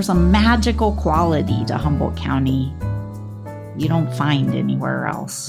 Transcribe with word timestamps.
There's 0.00 0.08
a 0.08 0.14
magical 0.14 0.92
quality 0.94 1.62
to 1.66 1.76
Humboldt 1.76 2.16
County 2.16 2.72
you 3.76 3.86
don't 3.86 4.10
find 4.14 4.54
anywhere 4.54 5.06
else. 5.06 5.48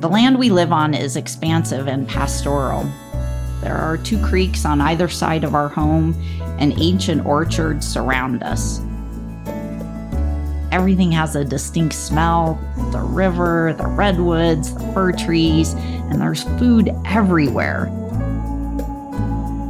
The 0.00 0.08
land 0.10 0.38
we 0.38 0.48
live 0.48 0.72
on 0.72 0.94
is 0.94 1.16
expansive 1.16 1.88
and 1.88 2.08
pastoral. 2.08 2.90
There 3.60 3.76
are 3.76 3.98
two 3.98 4.16
creeks 4.24 4.64
on 4.64 4.80
either 4.80 5.10
side 5.10 5.44
of 5.44 5.54
our 5.54 5.68
home, 5.68 6.14
and 6.58 6.72
ancient 6.80 7.26
orchards 7.26 7.86
surround 7.86 8.42
us. 8.42 8.80
Everything 10.72 11.12
has 11.12 11.36
a 11.36 11.44
distinct 11.44 11.94
smell 11.94 12.58
the 12.92 13.00
river, 13.00 13.74
the 13.76 13.88
redwoods, 13.88 14.72
the 14.72 14.90
fir 14.94 15.12
trees, 15.12 15.74
and 15.74 16.18
there's 16.18 16.44
food 16.58 16.94
everywhere. 17.04 17.90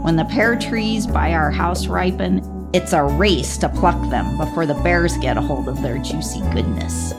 When 0.03 0.17
the 0.17 0.25
pear 0.25 0.57
trees 0.57 1.07
by 1.07 1.33
our 1.33 1.53
house 1.53 1.87
ripen, 1.87 2.52
it's 2.73 2.93
a 2.93 3.03
race 3.03 3.57
to 3.59 3.69
pluck 3.69 4.01
them 4.11 4.37
before 4.39 4.67
the 4.67 4.75
bears 4.75 5.17
get 5.19 5.37
a 5.37 5.41
hold 5.41 5.69
of 5.69 5.83
their 5.83 5.99
juicy 5.99 6.41
goodness. 6.53 7.13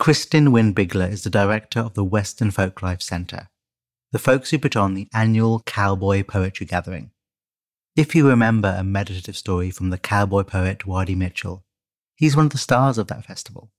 Kristin 0.00 0.48
Windbigler 0.48 1.12
is 1.12 1.24
the 1.24 1.30
director 1.30 1.78
of 1.78 1.92
the 1.92 2.02
Western 2.02 2.50
Folklife 2.50 3.02
Center, 3.02 3.50
the 4.12 4.18
folks 4.18 4.50
who 4.50 4.58
put 4.58 4.74
on 4.74 4.94
the 4.94 5.08
annual 5.14 5.60
Cowboy 5.66 6.24
Poetry 6.24 6.66
Gathering. 6.66 7.12
If 7.94 8.14
you 8.14 8.26
remember 8.28 8.74
a 8.76 8.82
meditative 8.82 9.36
story 9.36 9.70
from 9.70 9.90
the 9.90 9.98
cowboy 9.98 10.42
poet 10.42 10.84
Waddie 10.84 11.14
Mitchell, 11.14 11.64
he's 12.16 12.34
one 12.34 12.46
of 12.46 12.52
the 12.52 12.58
stars 12.58 12.98
of 12.98 13.06
that 13.06 13.24
festival. 13.24 13.70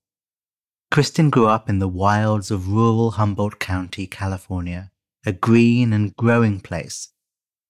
Kristin 0.90 1.31
grew 1.31 1.47
up 1.47 1.70
in 1.70 1.80
the 1.80 1.88
wilds 1.88 2.50
of 2.50 2.70
rural 2.70 3.12
Humboldt 3.12 3.59
County, 3.59 4.08
California, 4.08 4.91
a 5.25 5.34
green 5.34 5.91
and 5.91 6.16
growing 6.16 6.62
place 6.62 7.09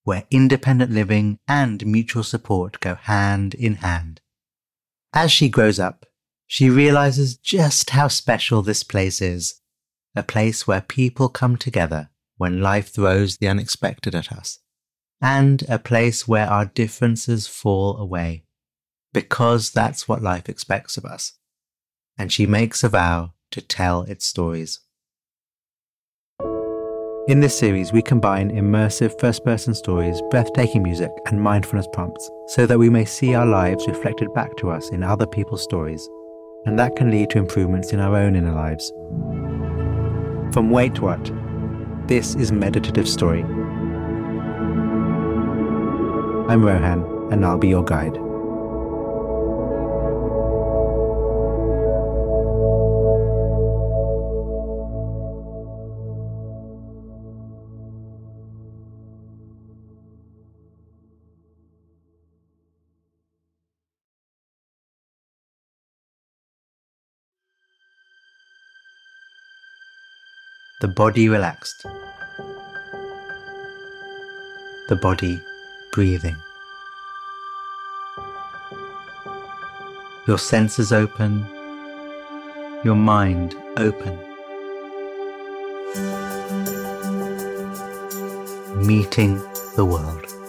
where 0.04 0.24
independent 0.30 0.90
living 0.90 1.38
and 1.48 1.84
mutual 1.86 2.24
support 2.24 2.80
go 2.80 2.94
hand 2.94 3.54
in 3.54 3.76
hand. 3.76 4.20
As 5.12 5.30
she 5.30 5.48
grows 5.48 5.78
up, 5.78 6.06
she 6.46 6.70
realizes 6.70 7.36
just 7.36 7.90
how 7.90 8.08
special 8.08 8.62
this 8.62 8.82
place 8.82 9.20
is, 9.20 9.60
a 10.14 10.22
place 10.22 10.66
where 10.66 10.80
people 10.80 11.28
come 11.28 11.56
together 11.56 12.10
when 12.36 12.60
life 12.60 12.92
throws 12.92 13.36
the 13.36 13.48
unexpected 13.48 14.14
at 14.14 14.32
us, 14.32 14.58
and 15.20 15.62
a 15.68 15.78
place 15.78 16.26
where 16.26 16.46
our 16.46 16.66
differences 16.66 17.46
fall 17.46 17.96
away, 17.96 18.44
because 19.12 19.70
that's 19.70 20.08
what 20.08 20.22
life 20.22 20.48
expects 20.48 20.96
of 20.96 21.04
us. 21.04 21.34
And 22.18 22.32
she 22.32 22.46
makes 22.46 22.82
a 22.82 22.88
vow 22.88 23.32
to 23.52 23.60
tell 23.60 24.02
its 24.02 24.26
stories. 24.26 24.80
In 27.28 27.38
this 27.38 27.56
series, 27.56 27.92
we 27.92 28.02
combine 28.02 28.50
immersive 28.50 29.18
first 29.20 29.44
person 29.44 29.74
stories, 29.74 30.20
breathtaking 30.28 30.82
music, 30.82 31.12
and 31.26 31.40
mindfulness 31.40 31.86
prompts 31.92 32.28
so 32.48 32.66
that 32.66 32.78
we 32.78 32.90
may 32.90 33.04
see 33.04 33.34
our 33.34 33.46
lives 33.46 33.86
reflected 33.86 34.34
back 34.34 34.56
to 34.56 34.70
us 34.70 34.90
in 34.90 35.04
other 35.04 35.26
people's 35.26 35.62
stories, 35.62 36.08
and 36.64 36.76
that 36.78 36.96
can 36.96 37.12
lead 37.12 37.30
to 37.30 37.38
improvements 37.38 37.92
in 37.92 38.00
our 38.00 38.16
own 38.16 38.34
inner 38.34 38.52
lives. 38.52 38.90
From 40.52 40.70
WaitWhat 40.70 41.41
this 42.06 42.34
is 42.34 42.50
Meditative 42.52 43.08
Story. 43.08 43.42
I'm 46.48 46.64
Rohan, 46.64 47.04
and 47.30 47.44
I'll 47.44 47.58
be 47.58 47.68
your 47.68 47.84
guide. 47.84 48.18
The 70.82 70.88
body 70.88 71.28
relaxed, 71.28 71.86
the 74.88 74.96
body 74.96 75.40
breathing. 75.92 76.34
Your 80.26 80.38
senses 80.38 80.92
open, 80.92 81.46
your 82.82 82.96
mind 82.96 83.54
open. 83.76 84.18
Meeting 88.84 89.40
the 89.76 89.84
world. 89.84 90.41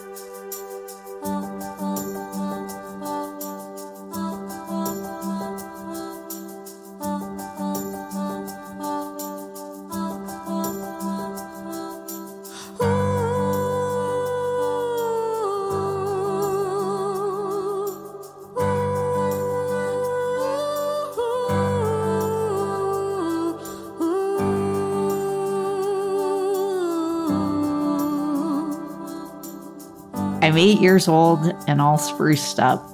Years 30.94 31.08
old 31.08 31.52
and 31.66 31.80
all 31.80 31.98
spruced 31.98 32.60
up. 32.60 32.88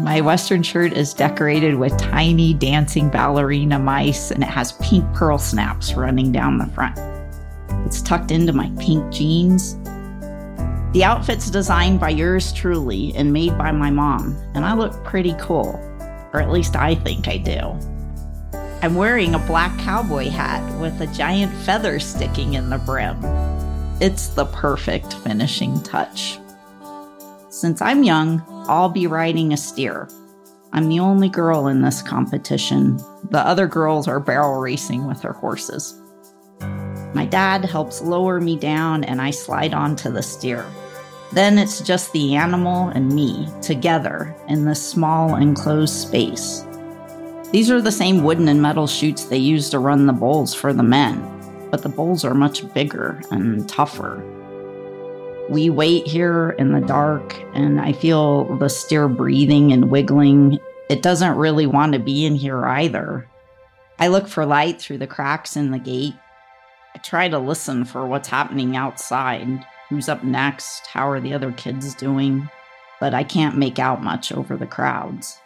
My 0.00 0.20
Western 0.20 0.64
shirt 0.64 0.92
is 0.92 1.14
decorated 1.14 1.76
with 1.76 1.96
tiny 1.98 2.52
dancing 2.52 3.08
ballerina 3.08 3.78
mice 3.78 4.32
and 4.32 4.42
it 4.42 4.48
has 4.48 4.72
pink 4.82 5.04
pearl 5.14 5.38
snaps 5.38 5.94
running 5.94 6.32
down 6.32 6.58
the 6.58 6.66
front. 6.66 6.98
It's 7.86 8.02
tucked 8.02 8.32
into 8.32 8.52
my 8.52 8.72
pink 8.80 9.12
jeans. 9.12 9.76
The 10.92 11.04
outfit's 11.04 11.48
designed 11.48 12.00
by 12.00 12.08
yours 12.08 12.52
truly 12.52 13.14
and 13.14 13.32
made 13.32 13.56
by 13.56 13.70
my 13.70 13.90
mom, 13.90 14.36
and 14.56 14.64
I 14.64 14.74
look 14.74 15.04
pretty 15.04 15.36
cool. 15.38 15.78
Or 16.32 16.40
at 16.40 16.50
least 16.50 16.74
I 16.74 16.96
think 16.96 17.28
I 17.28 17.36
do. 17.36 17.78
I'm 18.82 18.96
wearing 18.96 19.36
a 19.36 19.46
black 19.46 19.78
cowboy 19.78 20.28
hat 20.28 20.80
with 20.80 21.00
a 21.00 21.06
giant 21.14 21.54
feather 21.62 22.00
sticking 22.00 22.54
in 22.54 22.68
the 22.68 22.78
brim. 22.78 23.16
It's 24.00 24.26
the 24.28 24.46
perfect 24.46 25.14
finishing 25.14 25.80
touch. 25.84 26.40
Since 27.50 27.82
I'm 27.82 28.04
young, 28.04 28.44
I'll 28.68 28.88
be 28.88 29.08
riding 29.08 29.52
a 29.52 29.56
steer. 29.56 30.08
I'm 30.72 30.88
the 30.88 31.00
only 31.00 31.28
girl 31.28 31.66
in 31.66 31.82
this 31.82 32.00
competition. 32.00 32.96
The 33.30 33.40
other 33.44 33.66
girls 33.66 34.06
are 34.06 34.20
barrel 34.20 34.60
racing 34.60 35.08
with 35.08 35.20
their 35.20 35.32
horses. 35.32 36.00
My 37.12 37.26
dad 37.26 37.64
helps 37.64 38.02
lower 38.02 38.40
me 38.40 38.56
down 38.56 39.02
and 39.02 39.20
I 39.20 39.32
slide 39.32 39.74
onto 39.74 40.12
the 40.12 40.22
steer. 40.22 40.64
Then 41.32 41.58
it's 41.58 41.80
just 41.80 42.12
the 42.12 42.36
animal 42.36 42.88
and 42.90 43.12
me 43.12 43.48
together 43.60 44.32
in 44.46 44.64
this 44.64 44.88
small 44.88 45.34
enclosed 45.34 45.94
space. 45.94 46.64
These 47.50 47.68
are 47.68 47.82
the 47.82 47.90
same 47.90 48.22
wooden 48.22 48.46
and 48.46 48.62
metal 48.62 48.86
chutes 48.86 49.24
they 49.24 49.38
use 49.38 49.70
to 49.70 49.80
run 49.80 50.06
the 50.06 50.12
bulls 50.12 50.54
for 50.54 50.72
the 50.72 50.84
men, 50.84 51.20
but 51.68 51.82
the 51.82 51.88
bulls 51.88 52.24
are 52.24 52.32
much 52.32 52.72
bigger 52.74 53.20
and 53.32 53.68
tougher. 53.68 54.22
We 55.50 55.68
wait 55.68 56.06
here 56.06 56.50
in 56.60 56.70
the 56.70 56.80
dark, 56.80 57.36
and 57.54 57.80
I 57.80 57.92
feel 57.92 58.56
the 58.58 58.68
steer 58.68 59.08
breathing 59.08 59.72
and 59.72 59.90
wiggling. 59.90 60.60
It 60.88 61.02
doesn't 61.02 61.36
really 61.36 61.66
want 61.66 61.92
to 61.92 61.98
be 61.98 62.24
in 62.24 62.36
here 62.36 62.64
either. 62.64 63.28
I 63.98 64.06
look 64.06 64.28
for 64.28 64.46
light 64.46 64.80
through 64.80 64.98
the 64.98 65.08
cracks 65.08 65.56
in 65.56 65.72
the 65.72 65.80
gate. 65.80 66.14
I 66.94 66.98
try 66.98 67.28
to 67.28 67.40
listen 67.40 67.84
for 67.84 68.06
what's 68.06 68.28
happening 68.28 68.76
outside. 68.76 69.66
Who's 69.88 70.08
up 70.08 70.22
next? 70.22 70.86
How 70.86 71.10
are 71.10 71.20
the 71.20 71.34
other 71.34 71.50
kids 71.50 71.96
doing? 71.96 72.48
But 73.00 73.12
I 73.12 73.24
can't 73.24 73.58
make 73.58 73.80
out 73.80 74.04
much 74.04 74.30
over 74.30 74.56
the 74.56 74.66
crowds. 74.66 75.36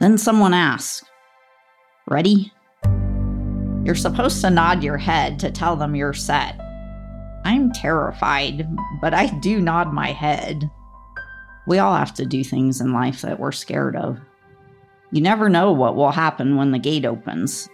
Then 0.00 0.18
someone 0.18 0.54
asks, 0.54 1.04
Ready? 2.08 2.52
You're 3.84 3.94
supposed 3.94 4.40
to 4.40 4.50
nod 4.50 4.82
your 4.82 4.98
head 4.98 5.38
to 5.38 5.52
tell 5.52 5.76
them 5.76 5.94
you're 5.94 6.14
set. 6.14 6.60
I'm 7.48 7.72
terrified, 7.72 8.68
but 9.00 9.14
I 9.14 9.28
do 9.38 9.58
nod 9.58 9.90
my 9.90 10.08
head. 10.12 10.70
We 11.66 11.78
all 11.78 11.96
have 11.96 12.12
to 12.14 12.26
do 12.26 12.44
things 12.44 12.82
in 12.82 12.92
life 12.92 13.22
that 13.22 13.40
we're 13.40 13.52
scared 13.52 13.96
of. 13.96 14.20
You 15.12 15.22
never 15.22 15.48
know 15.48 15.72
what 15.72 15.96
will 15.96 16.10
happen 16.10 16.56
when 16.56 16.72
the 16.72 16.78
gate 16.78 17.06
opens. 17.06 17.66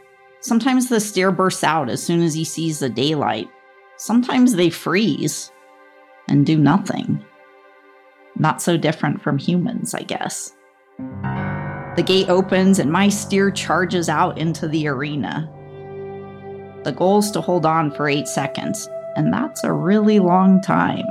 Sometimes 0.42 0.88
the 0.88 1.00
steer 1.00 1.32
bursts 1.32 1.64
out 1.64 1.90
as 1.90 2.00
soon 2.00 2.22
as 2.22 2.34
he 2.34 2.44
sees 2.44 2.78
the 2.78 2.88
daylight. 2.88 3.48
Sometimes 3.96 4.54
they 4.54 4.70
freeze 4.70 5.50
and 6.28 6.46
do 6.46 6.56
nothing. 6.56 7.24
Not 8.36 8.62
so 8.62 8.76
different 8.76 9.20
from 9.22 9.38
humans, 9.38 9.92
I 9.92 10.02
guess. 10.02 10.54
The 11.96 12.04
gate 12.06 12.28
opens 12.28 12.78
and 12.78 12.92
my 12.92 13.08
steer 13.08 13.50
charges 13.50 14.08
out 14.08 14.38
into 14.38 14.68
the 14.68 14.86
arena. 14.86 15.50
The 16.84 16.92
goal 16.92 17.18
is 17.18 17.32
to 17.32 17.40
hold 17.40 17.66
on 17.66 17.90
for 17.90 18.08
eight 18.08 18.28
seconds, 18.28 18.88
and 19.16 19.32
that's 19.32 19.64
a 19.64 19.72
really 19.72 20.18
long 20.18 20.60
time. 20.60 21.06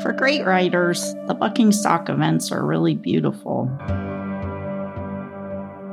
For 0.00 0.12
great 0.12 0.44
riders, 0.44 1.14
the 1.26 1.34
bucking 1.34 1.72
stock 1.72 2.08
events 2.08 2.50
are 2.50 2.64
really 2.64 2.94
beautiful. 2.94 3.70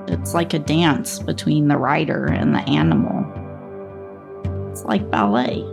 It's 0.08 0.34
like 0.34 0.54
a 0.54 0.60
dance 0.60 1.20
between 1.20 1.68
the 1.68 1.78
rider 1.78 2.26
and 2.26 2.54
the 2.54 2.62
animal. 2.62 3.26
It's 4.72 4.84
like 4.84 5.10
ballet. 5.10 5.64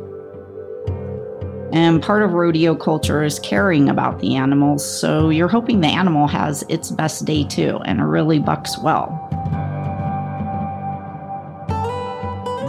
And 1.72 2.02
part 2.02 2.22
of 2.22 2.32
rodeo 2.32 2.74
culture 2.74 3.22
is 3.22 3.38
caring 3.40 3.88
about 3.88 4.20
the 4.20 4.36
animals, 4.36 4.84
so 4.84 5.28
you're 5.28 5.48
hoping 5.48 5.80
the 5.80 5.88
animal 5.88 6.26
has 6.26 6.64
its 6.68 6.90
best 6.90 7.24
day 7.24 7.44
too 7.44 7.78
and 7.84 8.10
really 8.10 8.38
bucks 8.38 8.78
well. 8.78 9.08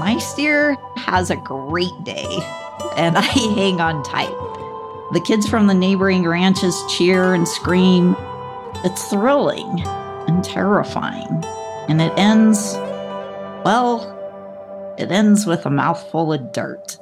My 0.09 0.17
steer 0.17 0.75
has 0.95 1.29
a 1.29 1.35
great 1.35 2.03
day, 2.03 2.39
and 2.95 3.15
I 3.15 3.21
hang 3.21 3.79
on 3.79 4.01
tight. 4.01 4.33
The 5.13 5.21
kids 5.23 5.47
from 5.47 5.67
the 5.67 5.75
neighboring 5.75 6.27
ranches 6.27 6.83
cheer 6.89 7.35
and 7.35 7.47
scream. 7.47 8.15
It's 8.83 9.07
thrilling 9.07 9.81
and 10.27 10.43
terrifying. 10.43 11.45
And 11.87 12.01
it 12.01 12.11
ends, 12.17 12.73
well, 13.63 14.95
it 14.97 15.11
ends 15.11 15.45
with 15.45 15.67
a 15.67 15.69
mouthful 15.69 16.33
of 16.33 16.53
dirt. 16.53 16.97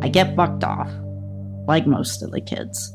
I 0.00 0.08
get 0.08 0.36
bucked 0.36 0.62
off, 0.62 0.92
like 1.66 1.88
most 1.88 2.22
of 2.22 2.30
the 2.30 2.40
kids, 2.40 2.94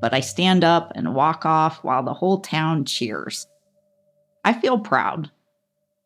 but 0.00 0.14
I 0.14 0.20
stand 0.20 0.62
up 0.62 0.92
and 0.94 1.12
walk 1.12 1.44
off 1.44 1.82
while 1.82 2.04
the 2.04 2.14
whole 2.14 2.38
town 2.38 2.84
cheers. 2.84 3.48
I 4.44 4.52
feel 4.52 4.78
proud. 4.78 5.28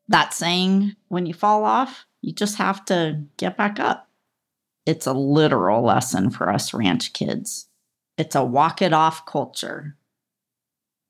That 0.08 0.32
saying, 0.32 0.96
when 1.08 1.26
you 1.26 1.34
fall 1.34 1.64
off, 1.64 2.06
you 2.22 2.32
just 2.32 2.56
have 2.56 2.84
to 2.86 3.22
get 3.36 3.56
back 3.56 3.78
up. 3.78 4.08
It's 4.86 5.06
a 5.06 5.12
literal 5.12 5.82
lesson 5.82 6.30
for 6.30 6.50
us 6.50 6.72
ranch 6.72 7.12
kids. 7.12 7.66
It's 8.16 8.34
a 8.34 8.44
walk 8.44 8.80
it 8.80 8.92
off 8.92 9.26
culture. 9.26 9.96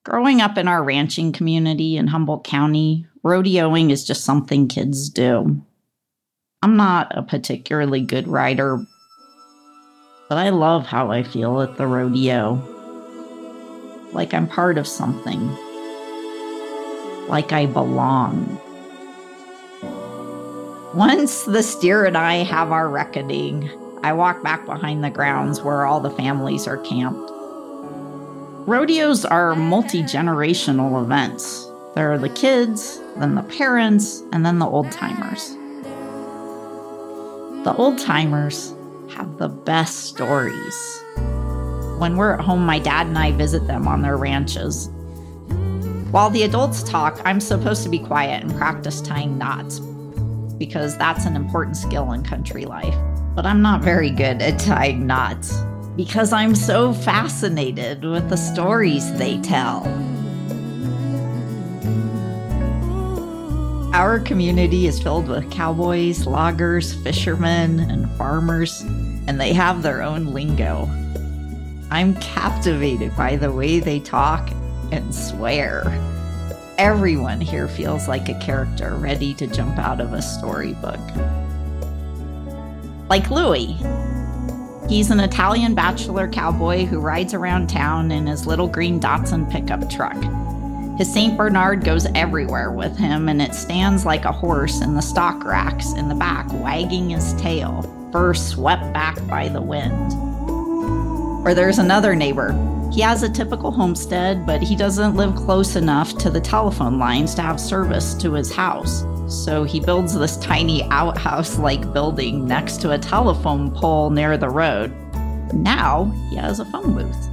Growing 0.04 0.40
up 0.40 0.58
in 0.58 0.66
our 0.66 0.82
ranching 0.82 1.32
community 1.32 1.96
in 1.96 2.08
Humboldt 2.08 2.44
County, 2.44 3.06
rodeoing 3.24 3.90
is 3.90 4.04
just 4.04 4.24
something 4.24 4.66
kids 4.66 5.08
do. 5.08 5.62
I'm 6.62 6.76
not 6.76 7.16
a 7.16 7.22
particularly 7.22 8.00
good 8.00 8.26
rider, 8.26 8.84
but 10.28 10.38
I 10.38 10.48
love 10.48 10.86
how 10.86 11.10
I 11.10 11.22
feel 11.22 11.60
at 11.60 11.76
the 11.76 11.86
rodeo. 11.86 12.60
Like 14.12 14.34
I'm 14.34 14.48
part 14.48 14.78
of 14.78 14.86
something. 14.86 15.48
Like 17.28 17.52
I 17.52 17.66
belong. 17.66 18.60
Once 20.94 21.44
the 21.44 21.62
steer 21.62 22.04
and 22.04 22.18
I 22.18 22.44
have 22.44 22.70
our 22.70 22.86
reckoning, 22.86 23.70
I 24.02 24.12
walk 24.12 24.42
back 24.42 24.66
behind 24.66 25.02
the 25.02 25.08
grounds 25.08 25.62
where 25.62 25.86
all 25.86 26.00
the 26.00 26.10
families 26.10 26.66
are 26.66 26.76
camped. 26.76 27.30
Rodeos 28.68 29.24
are 29.24 29.54
multi 29.54 30.02
generational 30.02 31.02
events. 31.02 31.66
There 31.94 32.12
are 32.12 32.18
the 32.18 32.28
kids, 32.28 33.00
then 33.16 33.36
the 33.36 33.42
parents, 33.42 34.22
and 34.34 34.44
then 34.44 34.58
the 34.58 34.66
old 34.66 34.92
timers. 34.92 35.56
The 37.64 37.74
old 37.78 37.98
timers 37.98 38.74
have 39.14 39.38
the 39.38 39.48
best 39.48 40.04
stories. 40.04 41.02
When 41.96 42.18
we're 42.18 42.34
at 42.34 42.40
home, 42.40 42.66
my 42.66 42.78
dad 42.78 43.06
and 43.06 43.16
I 43.16 43.32
visit 43.32 43.66
them 43.66 43.88
on 43.88 44.02
their 44.02 44.18
ranches. 44.18 44.90
While 46.10 46.28
the 46.28 46.42
adults 46.42 46.82
talk, 46.82 47.18
I'm 47.24 47.40
supposed 47.40 47.82
to 47.84 47.88
be 47.88 47.98
quiet 47.98 48.42
and 48.42 48.54
practice 48.56 49.00
tying 49.00 49.38
knots 49.38 49.80
because 50.64 50.96
that's 50.96 51.26
an 51.26 51.34
important 51.34 51.76
skill 51.76 52.12
in 52.12 52.22
country 52.22 52.64
life. 52.66 52.94
But 53.34 53.44
I'm 53.44 53.62
not 53.62 53.82
very 53.82 54.10
good 54.10 54.40
at 54.40 54.60
tying 54.60 55.08
knots 55.08 55.60
because 55.96 56.32
I'm 56.32 56.54
so 56.54 56.92
fascinated 56.92 58.04
with 58.04 58.28
the 58.28 58.36
stories 58.36 59.12
they 59.18 59.40
tell. 59.40 59.82
Our 63.92 64.20
community 64.20 64.86
is 64.86 65.02
filled 65.02 65.26
with 65.26 65.50
cowboys, 65.50 66.26
loggers, 66.28 66.94
fishermen, 67.02 67.80
and 67.80 68.08
farmers, 68.12 68.82
and 69.26 69.40
they 69.40 69.52
have 69.54 69.82
their 69.82 70.00
own 70.00 70.26
lingo. 70.26 70.88
I'm 71.90 72.14
captivated 72.20 73.16
by 73.16 73.34
the 73.34 73.50
way 73.50 73.80
they 73.80 73.98
talk 73.98 74.48
and 74.92 75.12
swear. 75.12 75.82
Everyone 76.78 77.40
here 77.40 77.68
feels 77.68 78.08
like 78.08 78.28
a 78.30 78.38
character 78.38 78.94
ready 78.94 79.34
to 79.34 79.46
jump 79.46 79.78
out 79.78 80.00
of 80.00 80.14
a 80.14 80.22
storybook. 80.22 80.98
Like 83.10 83.30
Louis. 83.30 83.76
He's 84.88 85.10
an 85.10 85.20
Italian 85.20 85.74
bachelor 85.74 86.28
cowboy 86.28 86.86
who 86.86 86.98
rides 86.98 87.34
around 87.34 87.68
town 87.68 88.10
in 88.10 88.26
his 88.26 88.46
little 88.46 88.68
green 88.68 88.98
Datsun 88.98 89.50
pickup 89.50 89.88
truck. 89.90 90.16
His 90.98 91.12
St. 91.12 91.36
Bernard 91.36 91.84
goes 91.84 92.06
everywhere 92.14 92.72
with 92.72 92.96
him, 92.96 93.28
and 93.28 93.42
it 93.42 93.54
stands 93.54 94.06
like 94.06 94.24
a 94.24 94.32
horse 94.32 94.80
in 94.80 94.94
the 94.94 95.02
stock 95.02 95.44
racks 95.44 95.92
in 95.92 96.08
the 96.08 96.14
back, 96.14 96.50
wagging 96.54 97.10
his 97.10 97.34
tail, 97.34 97.82
fur 98.12 98.32
swept 98.32 98.92
back 98.94 99.16
by 99.28 99.48
the 99.48 99.62
wind. 99.62 100.12
Or 101.46 101.54
there's 101.54 101.78
another 101.78 102.14
neighbor. 102.14 102.52
He 102.92 103.00
has 103.00 103.22
a 103.22 103.28
typical 103.30 103.70
homestead, 103.70 104.44
but 104.44 104.62
he 104.62 104.76
doesn't 104.76 105.16
live 105.16 105.34
close 105.34 105.76
enough 105.76 106.18
to 106.18 106.28
the 106.28 106.42
telephone 106.42 106.98
lines 106.98 107.34
to 107.36 107.42
have 107.42 107.58
service 107.58 108.12
to 108.16 108.34
his 108.34 108.52
house. 108.52 109.06
So 109.28 109.64
he 109.64 109.80
builds 109.80 110.14
this 110.14 110.36
tiny 110.36 110.84
outhouse 110.90 111.58
like 111.58 111.90
building 111.94 112.46
next 112.46 112.82
to 112.82 112.90
a 112.90 112.98
telephone 112.98 113.70
pole 113.70 114.10
near 114.10 114.36
the 114.36 114.50
road. 114.50 114.92
Now 115.54 116.12
he 116.28 116.36
has 116.36 116.60
a 116.60 116.66
phone 116.66 116.94
booth. 116.94 117.28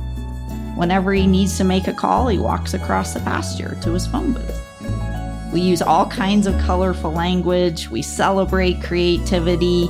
Whenever 0.78 1.12
he 1.12 1.28
needs 1.28 1.58
to 1.58 1.66
make 1.66 1.90
a 1.90 1.94
call, 1.94 2.30
he 2.30 2.40
walks 2.40 2.74
across 2.74 3.14
the 3.14 3.20
pasture 3.20 3.78
to 3.82 3.92
his 3.92 4.08
phone 4.08 4.32
booth. 4.32 5.52
We 5.52 5.60
use 5.60 5.82
all 5.82 6.06
kinds 6.06 6.48
of 6.48 6.58
colorful 6.62 7.12
language, 7.12 7.90
we 7.90 8.02
celebrate 8.02 8.82
creativity. 8.82 9.90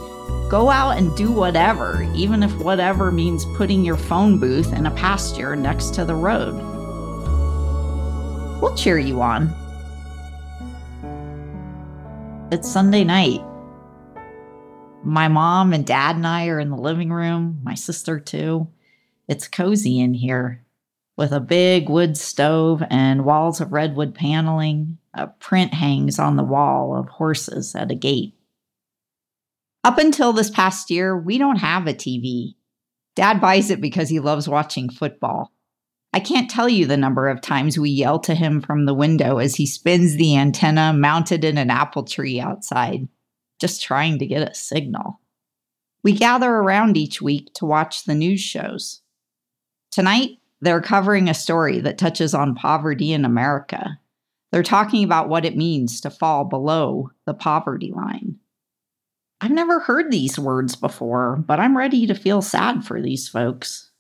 Go 0.50 0.72
out 0.72 0.98
and 0.98 1.16
do 1.16 1.32
whatever, 1.32 2.10
even 2.16 2.42
if 2.42 2.52
whatever 2.58 3.12
means 3.12 3.46
putting 3.56 3.86
your 3.86 3.98
phone 3.98 4.40
booth 4.40 4.74
in 4.74 4.88
a 4.88 4.92
pasture 4.92 5.56
next 5.56 5.94
to 5.94 6.06
the 6.06 6.16
road. 6.16 6.56
We'll 8.60 8.76
cheer 8.76 8.98
you 8.98 9.22
on. 9.22 9.54
It's 12.52 12.68
Sunday 12.68 13.04
night. 13.04 13.42
My 15.04 15.28
mom 15.28 15.72
and 15.72 15.86
dad 15.86 16.16
and 16.16 16.26
I 16.26 16.48
are 16.48 16.60
in 16.60 16.72
the 16.72 16.78
living 16.78 17.12
room, 17.12 17.60
my 17.64 17.76
sister 17.76 18.20
too. 18.20 18.68
It's 19.28 19.48
cozy 19.48 20.00
in 20.00 20.16
here 20.16 20.66
with 21.16 21.32
a 21.32 21.40
big 21.40 21.90
wood 21.90 22.18
stove 22.18 22.82
and 22.90 23.24
walls 23.24 23.62
of 23.62 23.72
redwood 23.72 24.16
paneling. 24.16 24.98
A 25.14 25.28
print 25.28 25.76
hangs 25.76 26.18
on 26.18 26.38
the 26.38 26.44
wall 26.44 26.96
of 26.96 27.08
horses 27.08 27.76
at 27.76 27.92
a 27.92 27.96
gate. 27.96 28.34
Up 29.84 29.98
until 29.98 30.34
this 30.34 30.50
past 30.50 30.90
year, 30.90 31.18
we 31.18 31.38
don't 31.38 31.58
have 31.58 31.88
a 31.88 31.94
TV. 31.94 32.56
Dad 33.16 33.40
buys 33.40 33.70
it 33.70 33.80
because 33.80 34.10
he 34.10 34.20
loves 34.20 34.48
watching 34.48 34.90
football. 34.90 35.54
I 36.12 36.20
can't 36.20 36.50
tell 36.50 36.68
you 36.68 36.86
the 36.86 36.98
number 36.98 37.30
of 37.30 37.42
times 37.42 37.78
we 37.78 37.90
yell 37.90 38.20
to 38.20 38.36
him 38.36 38.62
from 38.62 38.86
the 38.86 38.94
window 38.94 39.38
as 39.38 39.56
he 39.56 39.66
spins 39.66 40.16
the 40.16 40.36
antenna 40.36 40.92
mounted 40.92 41.46
in 41.46 41.58
an 41.58 41.70
apple 41.70 42.04
tree 42.04 42.40
outside, 42.40 43.08
just 43.62 43.82
trying 43.82 44.20
to 44.20 44.26
get 44.26 44.50
a 44.50 44.56
signal. 44.56 45.22
We 46.04 46.14
gather 46.14 46.50
around 46.50 46.98
each 46.98 47.22
week 47.22 47.54
to 47.56 47.66
watch 47.66 48.04
the 48.04 48.16
news 48.16 48.42
shows. 48.42 49.02
Tonight, 49.92 50.40
they're 50.62 50.82
covering 50.82 51.30
a 51.30 51.34
story 51.34 51.80
that 51.82 51.98
touches 51.98 52.34
on 52.34 52.56
poverty 52.56 53.14
in 53.14 53.24
America. 53.24 54.00
They're 54.52 54.64
talking 54.64 55.04
about 55.04 55.30
what 55.30 55.46
it 55.46 55.56
means 55.56 56.02
to 56.02 56.10
fall 56.10 56.44
below 56.44 57.12
the 57.26 57.34
poverty 57.34 57.94
line. 57.96 58.40
I've 59.42 59.52
never 59.52 59.80
heard 59.80 60.12
these 60.12 60.38
words 60.38 60.76
before, 60.76 61.38
but 61.38 61.60
I'm 61.60 61.78
ready 61.78 62.06
to 62.08 62.14
feel 62.14 62.42
sad 62.42 62.84
for 62.84 63.02
these 63.02 63.30
folks. 63.30 63.92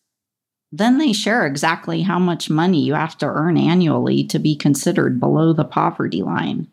Then 0.71 0.97
they 0.97 1.13
share 1.13 1.47
exactly 1.47 2.01
how 2.01 2.19
much 2.19 2.49
money 2.49 2.83
you 2.83 2.93
have 2.93 3.17
to 3.19 3.25
earn 3.25 3.57
annually 3.57 4.25
to 4.25 4.37
be 4.37 4.55
considered 4.55 5.19
below 5.19 5.53
the 5.53 5.63
poverty 5.63 6.21
line. 6.21 6.67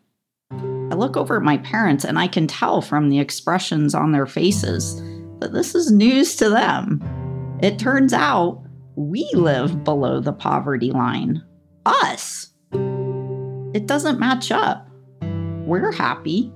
I 0.51 0.95
look 0.95 1.17
over 1.17 1.37
at 1.37 1.43
my 1.43 1.57
parents 1.57 2.03
and 2.03 2.19
I 2.19 2.27
can 2.27 2.45
tell 2.45 2.81
from 2.81 3.09
the 3.09 3.19
expressions 3.19 3.95
on 3.95 4.11
their 4.11 4.25
faces 4.25 5.01
that 5.39 5.53
this 5.53 5.73
is 5.73 5.91
news 5.91 6.35
to 6.37 6.49
them. 6.49 7.01
It 7.61 7.79
turns 7.79 8.13
out 8.13 8.63
we 8.95 9.29
live 9.33 9.83
below 9.83 10.19
the 10.19 10.33
poverty 10.33 10.91
line. 10.91 11.43
Us. 11.85 12.49
It 13.73 13.85
doesn't 13.85 14.19
match 14.19 14.51
up. 14.51 14.89
We're 15.21 15.91
happy. 15.91 16.51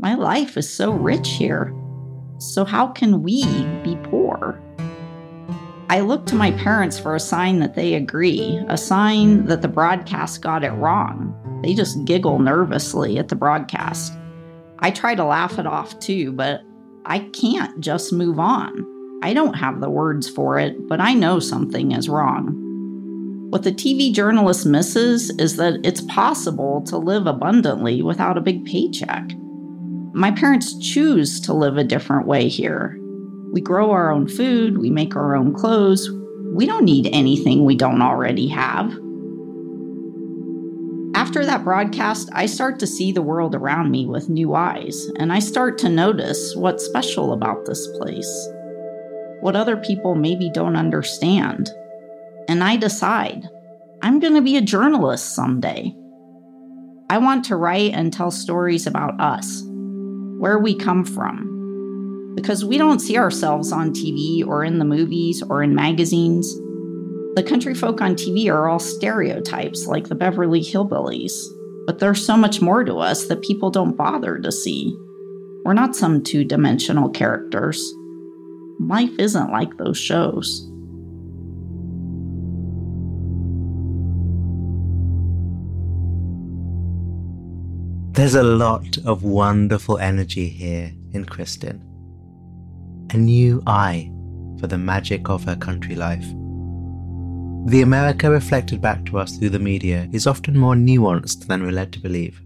My 0.00 0.14
life 0.14 0.56
is 0.56 0.66
so 0.66 0.92
rich 0.92 1.28
here. 1.32 1.74
So, 2.38 2.64
how 2.64 2.86
can 2.86 3.22
we 3.22 3.44
be 3.84 3.98
poor? 4.04 4.58
I 5.90 6.00
look 6.00 6.24
to 6.26 6.34
my 6.34 6.52
parents 6.52 6.98
for 6.98 7.14
a 7.14 7.20
sign 7.20 7.58
that 7.58 7.74
they 7.74 7.92
agree, 7.92 8.58
a 8.68 8.78
sign 8.78 9.44
that 9.44 9.60
the 9.60 9.68
broadcast 9.68 10.40
got 10.40 10.64
it 10.64 10.70
wrong. 10.70 11.36
They 11.62 11.74
just 11.74 12.02
giggle 12.06 12.38
nervously 12.38 13.18
at 13.18 13.28
the 13.28 13.36
broadcast. 13.36 14.14
I 14.78 14.90
try 14.90 15.14
to 15.14 15.24
laugh 15.24 15.58
it 15.58 15.66
off 15.66 15.98
too, 16.00 16.32
but 16.32 16.62
I 17.04 17.18
can't 17.18 17.78
just 17.80 18.10
move 18.10 18.38
on. 18.38 18.86
I 19.22 19.34
don't 19.34 19.52
have 19.52 19.82
the 19.82 19.90
words 19.90 20.30
for 20.30 20.58
it, 20.58 20.88
but 20.88 21.02
I 21.02 21.12
know 21.12 21.40
something 21.40 21.92
is 21.92 22.08
wrong. 22.08 22.56
What 23.50 23.64
the 23.64 23.72
TV 23.72 24.14
journalist 24.14 24.64
misses 24.64 25.28
is 25.38 25.56
that 25.56 25.78
it's 25.84 26.00
possible 26.00 26.80
to 26.86 26.96
live 26.96 27.26
abundantly 27.26 28.00
without 28.00 28.38
a 28.38 28.40
big 28.40 28.64
paycheck. 28.64 29.32
My 30.12 30.30
parents 30.30 30.76
choose 30.78 31.40
to 31.42 31.52
live 31.52 31.76
a 31.76 31.84
different 31.84 32.26
way 32.26 32.48
here. 32.48 32.98
We 33.52 33.60
grow 33.60 33.90
our 33.90 34.10
own 34.10 34.28
food, 34.28 34.78
we 34.78 34.90
make 34.90 35.16
our 35.16 35.36
own 35.36 35.54
clothes. 35.54 36.10
We 36.52 36.66
don't 36.66 36.84
need 36.84 37.08
anything 37.12 37.64
we 37.64 37.76
don't 37.76 38.02
already 38.02 38.48
have. 38.48 38.92
After 41.14 41.44
that 41.44 41.64
broadcast, 41.64 42.28
I 42.32 42.46
start 42.46 42.78
to 42.80 42.86
see 42.86 43.12
the 43.12 43.22
world 43.22 43.54
around 43.54 43.90
me 43.90 44.06
with 44.06 44.28
new 44.28 44.54
eyes, 44.54 45.06
and 45.18 45.32
I 45.32 45.38
start 45.38 45.78
to 45.78 45.88
notice 45.88 46.56
what's 46.56 46.84
special 46.84 47.32
about 47.32 47.66
this 47.66 47.86
place, 47.98 48.48
what 49.40 49.54
other 49.54 49.76
people 49.76 50.14
maybe 50.14 50.50
don't 50.50 50.76
understand. 50.76 51.70
And 52.48 52.64
I 52.64 52.76
decide 52.76 53.48
I'm 54.02 54.18
going 54.18 54.34
to 54.34 54.40
be 54.40 54.56
a 54.56 54.62
journalist 54.62 55.34
someday. 55.34 55.94
I 57.10 57.18
want 57.18 57.44
to 57.46 57.56
write 57.56 57.92
and 57.92 58.12
tell 58.12 58.30
stories 58.30 58.86
about 58.86 59.20
us, 59.20 59.62
where 60.40 60.58
we 60.58 60.74
come 60.74 61.04
from, 61.04 62.32
because 62.34 62.64
we 62.64 62.78
don't 62.78 63.00
see 63.00 63.18
ourselves 63.18 63.72
on 63.72 63.92
TV 63.92 64.42
or 64.44 64.64
in 64.64 64.78
the 64.78 64.86
movies 64.86 65.42
or 65.42 65.62
in 65.62 65.74
magazines. 65.74 66.54
The 67.34 67.44
country 67.46 67.74
folk 67.74 68.00
on 68.00 68.14
TV 68.14 68.50
are 68.50 68.66
all 68.66 68.78
stereotypes 68.78 69.86
like 69.86 70.08
the 70.08 70.14
Beverly 70.14 70.62
Hillbillies, 70.62 71.34
but 71.84 71.98
there's 71.98 72.24
so 72.24 72.38
much 72.38 72.62
more 72.62 72.84
to 72.84 72.96
us 72.96 73.26
that 73.26 73.42
people 73.42 73.70
don't 73.70 73.98
bother 73.98 74.38
to 74.38 74.50
see. 74.50 74.96
We're 75.62 75.74
not 75.74 75.94
some 75.94 76.22
two 76.22 76.42
dimensional 76.42 77.10
characters. 77.10 77.92
Life 78.80 79.18
isn't 79.18 79.52
like 79.52 79.76
those 79.76 79.98
shows. 79.98 80.66
There's 88.12 88.34
a 88.34 88.42
lot 88.42 88.98
of 89.06 89.22
wonderful 89.22 89.98
energy 89.98 90.48
here 90.48 90.92
in 91.12 91.24
Kristin 91.24 91.80
a 93.12 93.16
new 93.16 93.62
eye 93.66 94.10
for 94.58 94.66
the 94.66 94.78
magic 94.78 95.28
of 95.28 95.44
her 95.44 95.56
country 95.56 95.94
life. 95.94 96.26
The 97.66 97.82
America 97.82 98.30
reflected 98.30 98.80
back 98.80 99.04
to 99.06 99.18
us 99.18 99.36
through 99.36 99.50
the 99.50 99.58
media 99.58 100.08
is 100.12 100.26
often 100.26 100.58
more 100.58 100.74
nuanced 100.74 101.46
than 101.46 101.62
we're 101.62 101.72
led 101.72 101.92
to 101.92 102.00
believe. 102.00 102.40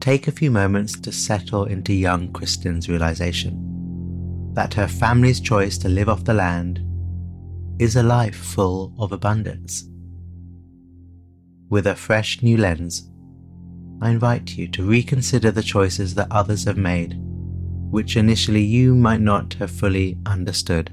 Take 0.00 0.28
a 0.28 0.32
few 0.32 0.50
moments 0.50 0.98
to 1.00 1.12
settle 1.12 1.64
into 1.64 1.92
young 1.92 2.28
Kristin's 2.28 2.88
realization 2.88 4.52
that 4.54 4.74
her 4.74 4.86
family's 4.86 5.40
choice 5.40 5.76
to 5.78 5.88
live 5.88 6.08
off 6.08 6.24
the 6.24 6.34
land 6.34 6.80
is 7.80 7.96
a 7.96 8.02
life 8.02 8.36
full 8.36 8.94
of 8.98 9.10
abundance. 9.10 9.84
With 11.68 11.88
a 11.88 11.96
fresh 11.96 12.42
new 12.42 12.56
lens, 12.56 13.10
I 14.00 14.10
invite 14.10 14.56
you 14.56 14.68
to 14.68 14.84
reconsider 14.86 15.50
the 15.50 15.62
choices 15.62 16.14
that 16.14 16.28
others 16.30 16.64
have 16.64 16.76
made 16.76 17.18
which 17.94 18.16
initially 18.16 18.64
you 18.64 18.92
might 18.92 19.20
not 19.20 19.54
have 19.54 19.70
fully 19.70 20.18
understood. 20.26 20.90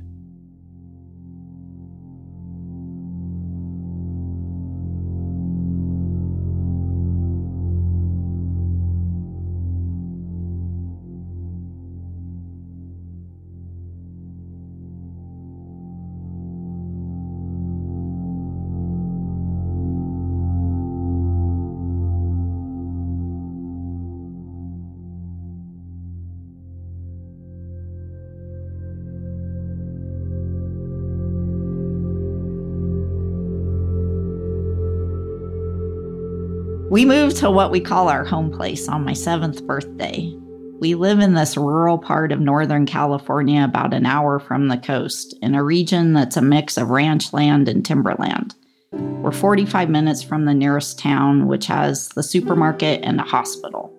To 37.41 37.49
what 37.49 37.71
we 37.71 37.79
call 37.79 38.07
our 38.07 38.23
home 38.23 38.51
place 38.51 38.87
on 38.87 39.03
my 39.03 39.13
seventh 39.13 39.65
birthday. 39.65 40.31
We 40.79 40.93
live 40.93 41.17
in 41.17 41.33
this 41.33 41.57
rural 41.57 41.97
part 41.97 42.31
of 42.31 42.39
Northern 42.39 42.85
California, 42.85 43.63
about 43.63 43.95
an 43.95 44.05
hour 44.05 44.37
from 44.37 44.67
the 44.67 44.77
coast, 44.77 45.35
in 45.41 45.55
a 45.55 45.63
region 45.63 46.13
that's 46.13 46.37
a 46.37 46.41
mix 46.43 46.77
of 46.77 46.91
ranch 46.91 47.33
land 47.33 47.67
and 47.67 47.83
timberland. 47.83 48.53
We're 48.91 49.31
45 49.31 49.89
minutes 49.89 50.21
from 50.21 50.45
the 50.45 50.53
nearest 50.53 50.99
town, 50.99 51.47
which 51.47 51.65
has 51.65 52.09
the 52.09 52.21
supermarket 52.21 53.01
and 53.03 53.19
a 53.19 53.23
hospital. 53.23 53.91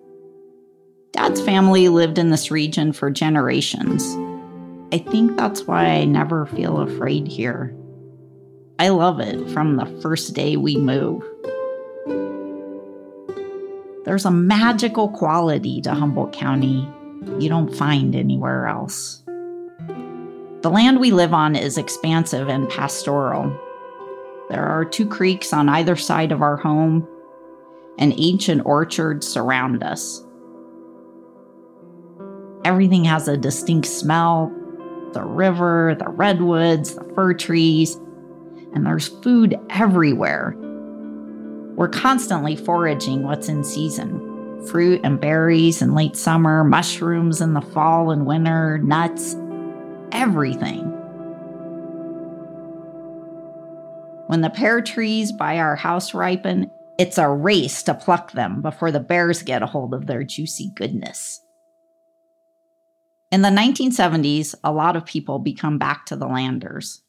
Dad's 1.11 1.41
family 1.41 1.89
lived 1.89 2.17
in 2.17 2.29
this 2.29 2.49
region 2.49 2.93
for 2.93 3.11
generations. 3.11 4.15
I 4.93 4.99
think 4.99 5.35
that's 5.35 5.63
why 5.63 5.87
I 5.87 6.05
never 6.05 6.45
feel 6.45 6.79
afraid 6.79 7.27
here. 7.27 7.75
I 8.79 8.87
love 8.87 9.19
it 9.19 9.49
from 9.49 9.75
the 9.75 9.99
first 10.01 10.33
day 10.33 10.55
we 10.55 10.77
move. 10.77 11.21
There's 14.05 14.25
a 14.25 14.31
magical 14.31 15.09
quality 15.09 15.81
to 15.81 15.93
Humboldt 15.93 16.33
County 16.33 16.87
you 17.39 17.49
don't 17.49 17.73
find 17.73 18.15
anywhere 18.15 18.67
else. 18.67 19.23
The 20.61 20.69
land 20.69 20.99
we 20.99 21.11
live 21.11 21.33
on 21.33 21.55
is 21.55 21.77
expansive 21.77 22.47
and 22.47 22.69
pastoral. 22.69 23.57
There 24.49 24.65
are 24.65 24.85
two 24.85 25.07
creeks 25.07 25.53
on 25.53 25.69
either 25.69 25.95
side 25.95 26.31
of 26.31 26.41
our 26.41 26.57
home, 26.57 27.07
and 27.97 28.13
ancient 28.17 28.65
orchards 28.65 29.27
surround 29.27 29.83
us. 29.83 30.23
Everything 32.65 33.03
has 33.05 33.27
a 33.27 33.37
distinct 33.37 33.87
smell 33.87 34.51
the 35.13 35.23
river, 35.23 35.95
the 35.99 36.09
redwoods, 36.09 36.95
the 36.95 37.03
fir 37.13 37.35
trees, 37.35 37.95
and 38.73 38.83
there's 38.83 39.09
food 39.09 39.55
everywhere 39.69 40.57
we're 41.75 41.89
constantly 41.89 42.55
foraging 42.55 43.23
what's 43.23 43.49
in 43.49 43.63
season 43.63 44.29
fruit 44.67 45.01
and 45.03 45.19
berries 45.19 45.81
in 45.81 45.93
late 45.93 46.15
summer, 46.15 46.63
mushrooms 46.63 47.41
in 47.41 47.53
the 47.53 47.61
fall 47.61 48.11
and 48.11 48.25
winter, 48.25 48.77
nuts, 48.77 49.35
everything. 50.11 50.89
When 54.27 54.41
the 54.41 54.49
pear 54.49 54.81
trees 54.81 55.31
by 55.31 55.59
our 55.59 55.75
house 55.75 56.13
ripen, 56.13 56.71
it's 56.97 57.17
a 57.17 57.29
race 57.29 57.83
to 57.83 57.93
pluck 57.93 58.31
them 58.31 58.61
before 58.61 58.91
the 58.91 58.99
bears 58.99 59.43
get 59.43 59.61
a 59.61 59.67
hold 59.67 59.93
of 59.93 60.07
their 60.07 60.23
juicy 60.23 60.71
goodness. 60.75 61.39
In 63.31 63.43
the 63.43 63.49
1970s, 63.49 64.55
a 64.63 64.71
lot 64.71 64.95
of 64.95 65.05
people 65.05 65.39
become 65.39 65.77
back 65.77 66.05
to 66.07 66.15
the 66.15 66.27
landers. 66.27 67.02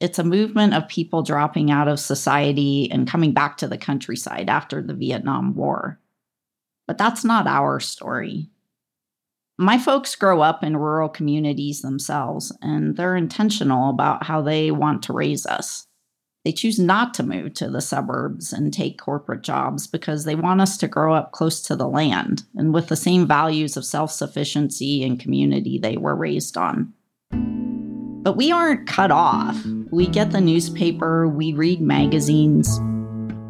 It's 0.00 0.18
a 0.18 0.24
movement 0.24 0.72
of 0.72 0.88
people 0.88 1.22
dropping 1.22 1.70
out 1.70 1.86
of 1.86 2.00
society 2.00 2.90
and 2.90 3.08
coming 3.08 3.32
back 3.32 3.58
to 3.58 3.68
the 3.68 3.76
countryside 3.76 4.48
after 4.48 4.82
the 4.82 4.94
Vietnam 4.94 5.54
War. 5.54 6.00
But 6.86 6.96
that's 6.96 7.22
not 7.22 7.46
our 7.46 7.78
story. 7.80 8.48
My 9.58 9.76
folks 9.76 10.16
grow 10.16 10.40
up 10.40 10.64
in 10.64 10.78
rural 10.78 11.10
communities 11.10 11.82
themselves, 11.82 12.50
and 12.62 12.96
they're 12.96 13.14
intentional 13.14 13.90
about 13.90 14.24
how 14.24 14.40
they 14.40 14.70
want 14.70 15.02
to 15.02 15.12
raise 15.12 15.44
us. 15.44 15.86
They 16.46 16.52
choose 16.52 16.78
not 16.78 17.12
to 17.14 17.22
move 17.22 17.52
to 17.54 17.68
the 17.68 17.82
suburbs 17.82 18.54
and 18.54 18.72
take 18.72 18.98
corporate 18.98 19.42
jobs 19.42 19.86
because 19.86 20.24
they 20.24 20.34
want 20.34 20.62
us 20.62 20.78
to 20.78 20.88
grow 20.88 21.12
up 21.12 21.32
close 21.32 21.60
to 21.62 21.76
the 21.76 21.88
land 21.88 22.44
and 22.56 22.72
with 22.72 22.88
the 22.88 22.96
same 22.96 23.26
values 23.26 23.76
of 23.76 23.84
self 23.84 24.10
sufficiency 24.10 25.04
and 25.04 25.20
community 25.20 25.78
they 25.78 25.98
were 25.98 26.16
raised 26.16 26.56
on. 26.56 26.94
But 28.22 28.36
we 28.36 28.52
aren't 28.52 28.86
cut 28.86 29.10
off. 29.10 29.56
We 29.90 30.06
get 30.06 30.30
the 30.30 30.42
newspaper, 30.42 31.26
we 31.26 31.54
read 31.54 31.80
magazines. 31.80 32.78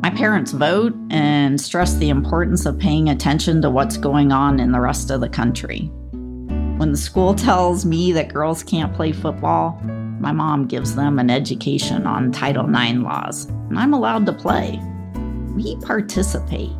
My 0.00 0.10
parents 0.10 0.52
vote 0.52 0.94
and 1.10 1.60
stress 1.60 1.94
the 1.94 2.08
importance 2.08 2.66
of 2.66 2.78
paying 2.78 3.08
attention 3.08 3.62
to 3.62 3.70
what's 3.70 3.96
going 3.96 4.30
on 4.30 4.60
in 4.60 4.70
the 4.70 4.80
rest 4.80 5.10
of 5.10 5.20
the 5.20 5.28
country. 5.28 5.90
When 6.76 6.92
the 6.92 6.98
school 6.98 7.34
tells 7.34 7.84
me 7.84 8.12
that 8.12 8.32
girls 8.32 8.62
can't 8.62 8.94
play 8.94 9.10
football, 9.10 9.78
my 10.20 10.30
mom 10.30 10.66
gives 10.66 10.94
them 10.94 11.18
an 11.18 11.30
education 11.30 12.06
on 12.06 12.30
Title 12.30 12.64
IX 12.64 13.00
laws, 13.00 13.46
and 13.46 13.78
I'm 13.78 13.92
allowed 13.92 14.24
to 14.26 14.32
play. 14.32 14.80
We 15.56 15.76
participate. 15.78 16.72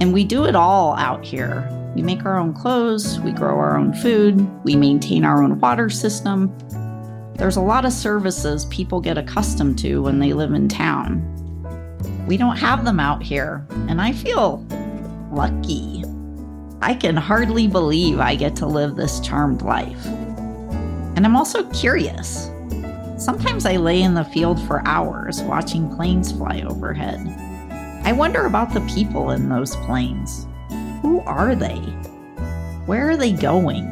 And 0.00 0.12
we 0.12 0.24
do 0.24 0.44
it 0.44 0.56
all 0.56 0.96
out 0.96 1.24
here 1.24 1.70
we 1.96 2.02
make 2.02 2.26
our 2.26 2.36
own 2.38 2.52
clothes, 2.52 3.18
we 3.20 3.32
grow 3.32 3.56
our 3.56 3.78
own 3.78 3.94
food, 3.94 4.46
we 4.64 4.76
maintain 4.76 5.24
our 5.24 5.42
own 5.42 5.58
water 5.58 5.88
system. 5.88 6.54
There's 7.36 7.56
a 7.56 7.62
lot 7.62 7.86
of 7.86 7.92
services 7.92 8.66
people 8.66 9.00
get 9.00 9.16
accustomed 9.16 9.78
to 9.78 10.02
when 10.02 10.18
they 10.18 10.34
live 10.34 10.52
in 10.52 10.68
town. 10.68 11.24
We 12.28 12.36
don't 12.36 12.58
have 12.58 12.84
them 12.84 13.00
out 13.00 13.22
here, 13.22 13.66
and 13.88 13.98
I 13.98 14.12
feel 14.12 14.58
lucky. 15.32 16.04
I 16.82 16.92
can 16.92 17.16
hardly 17.16 17.66
believe 17.66 18.20
I 18.20 18.34
get 18.34 18.54
to 18.56 18.66
live 18.66 18.94
this 18.94 19.18
charmed 19.20 19.62
life. 19.62 20.06
And 21.16 21.24
I'm 21.24 21.34
also 21.34 21.66
curious. 21.70 22.50
Sometimes 23.16 23.64
I 23.64 23.76
lay 23.76 24.02
in 24.02 24.12
the 24.12 24.24
field 24.24 24.60
for 24.66 24.86
hours 24.86 25.42
watching 25.44 25.88
planes 25.96 26.30
fly 26.30 26.60
overhead. 26.60 27.26
I 28.04 28.12
wonder 28.12 28.44
about 28.44 28.74
the 28.74 28.82
people 28.82 29.30
in 29.30 29.48
those 29.48 29.74
planes. 29.76 30.46
Who 31.02 31.20
are 31.20 31.54
they? 31.54 31.78
Where 32.86 33.10
are 33.10 33.16
they 33.16 33.32
going? 33.32 33.84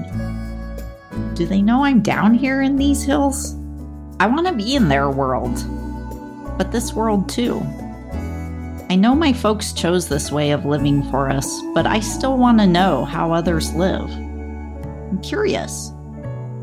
Do 1.34 1.46
they 1.46 1.62
know 1.62 1.84
I'm 1.84 2.00
down 2.00 2.34
here 2.34 2.62
in 2.62 2.76
these 2.76 3.02
hills? 3.02 3.54
I 4.20 4.26
want 4.26 4.46
to 4.46 4.52
be 4.52 4.76
in 4.76 4.88
their 4.88 5.10
world, 5.10 5.54
but 6.56 6.70
this 6.70 6.94
world 6.94 7.28
too. 7.28 7.60
I 8.88 8.96
know 8.96 9.14
my 9.14 9.32
folks 9.32 9.72
chose 9.72 10.08
this 10.08 10.30
way 10.30 10.52
of 10.52 10.64
living 10.64 11.02
for 11.10 11.28
us, 11.28 11.60
but 11.74 11.86
I 11.86 12.00
still 12.00 12.38
want 12.38 12.60
to 12.60 12.66
know 12.66 13.04
how 13.04 13.32
others 13.32 13.74
live. 13.74 14.08
I'm 14.10 15.20
curious. 15.22 15.90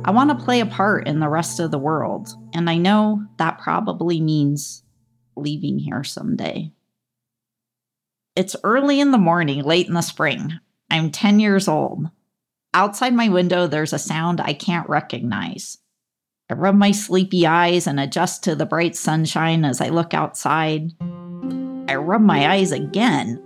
I 0.06 0.12
want 0.12 0.30
to 0.30 0.46
play 0.46 0.62
a 0.62 0.66
part 0.66 1.08
in 1.08 1.20
the 1.20 1.28
rest 1.28 1.60
of 1.60 1.72
the 1.72 1.78
world, 1.78 2.30
and 2.54 2.70
I 2.70 2.78
know 2.78 3.26
that 3.38 3.60
probably 3.60 4.22
means 4.22 4.84
leaving 5.36 5.78
here 5.80 6.04
someday. 6.04 6.72
It's 8.34 8.56
early 8.64 9.02
in 9.02 9.12
the 9.12 9.18
morning, 9.18 9.62
late 9.64 9.88
in 9.88 9.94
the 9.94 10.02
spring. 10.02 10.58
I'm 10.90 11.12
10 11.12 11.42
years 11.42 11.68
old. 11.68 12.10
Outside 12.74 13.14
my 13.14 13.28
window, 13.28 13.68
there's 13.68 13.92
a 13.92 14.00
sound 14.00 14.40
I 14.40 14.54
can't 14.54 14.88
recognize. 14.88 15.78
I 16.50 16.54
rub 16.54 16.76
my 16.76 16.92
sleepy 16.92 17.46
eyes 17.46 17.88
and 17.88 18.00
adjust 18.00 18.46
to 18.46 18.56
the 18.56 18.66
bright 18.66 18.96
sunshine 18.96 19.66
as 19.66 19.82
I 19.82 19.90
look 19.90 20.14
outside. 20.14 20.92
I 21.90 21.96
rub 21.96 22.22
my 22.22 22.54
eyes 22.54 22.72
again. 22.72 23.44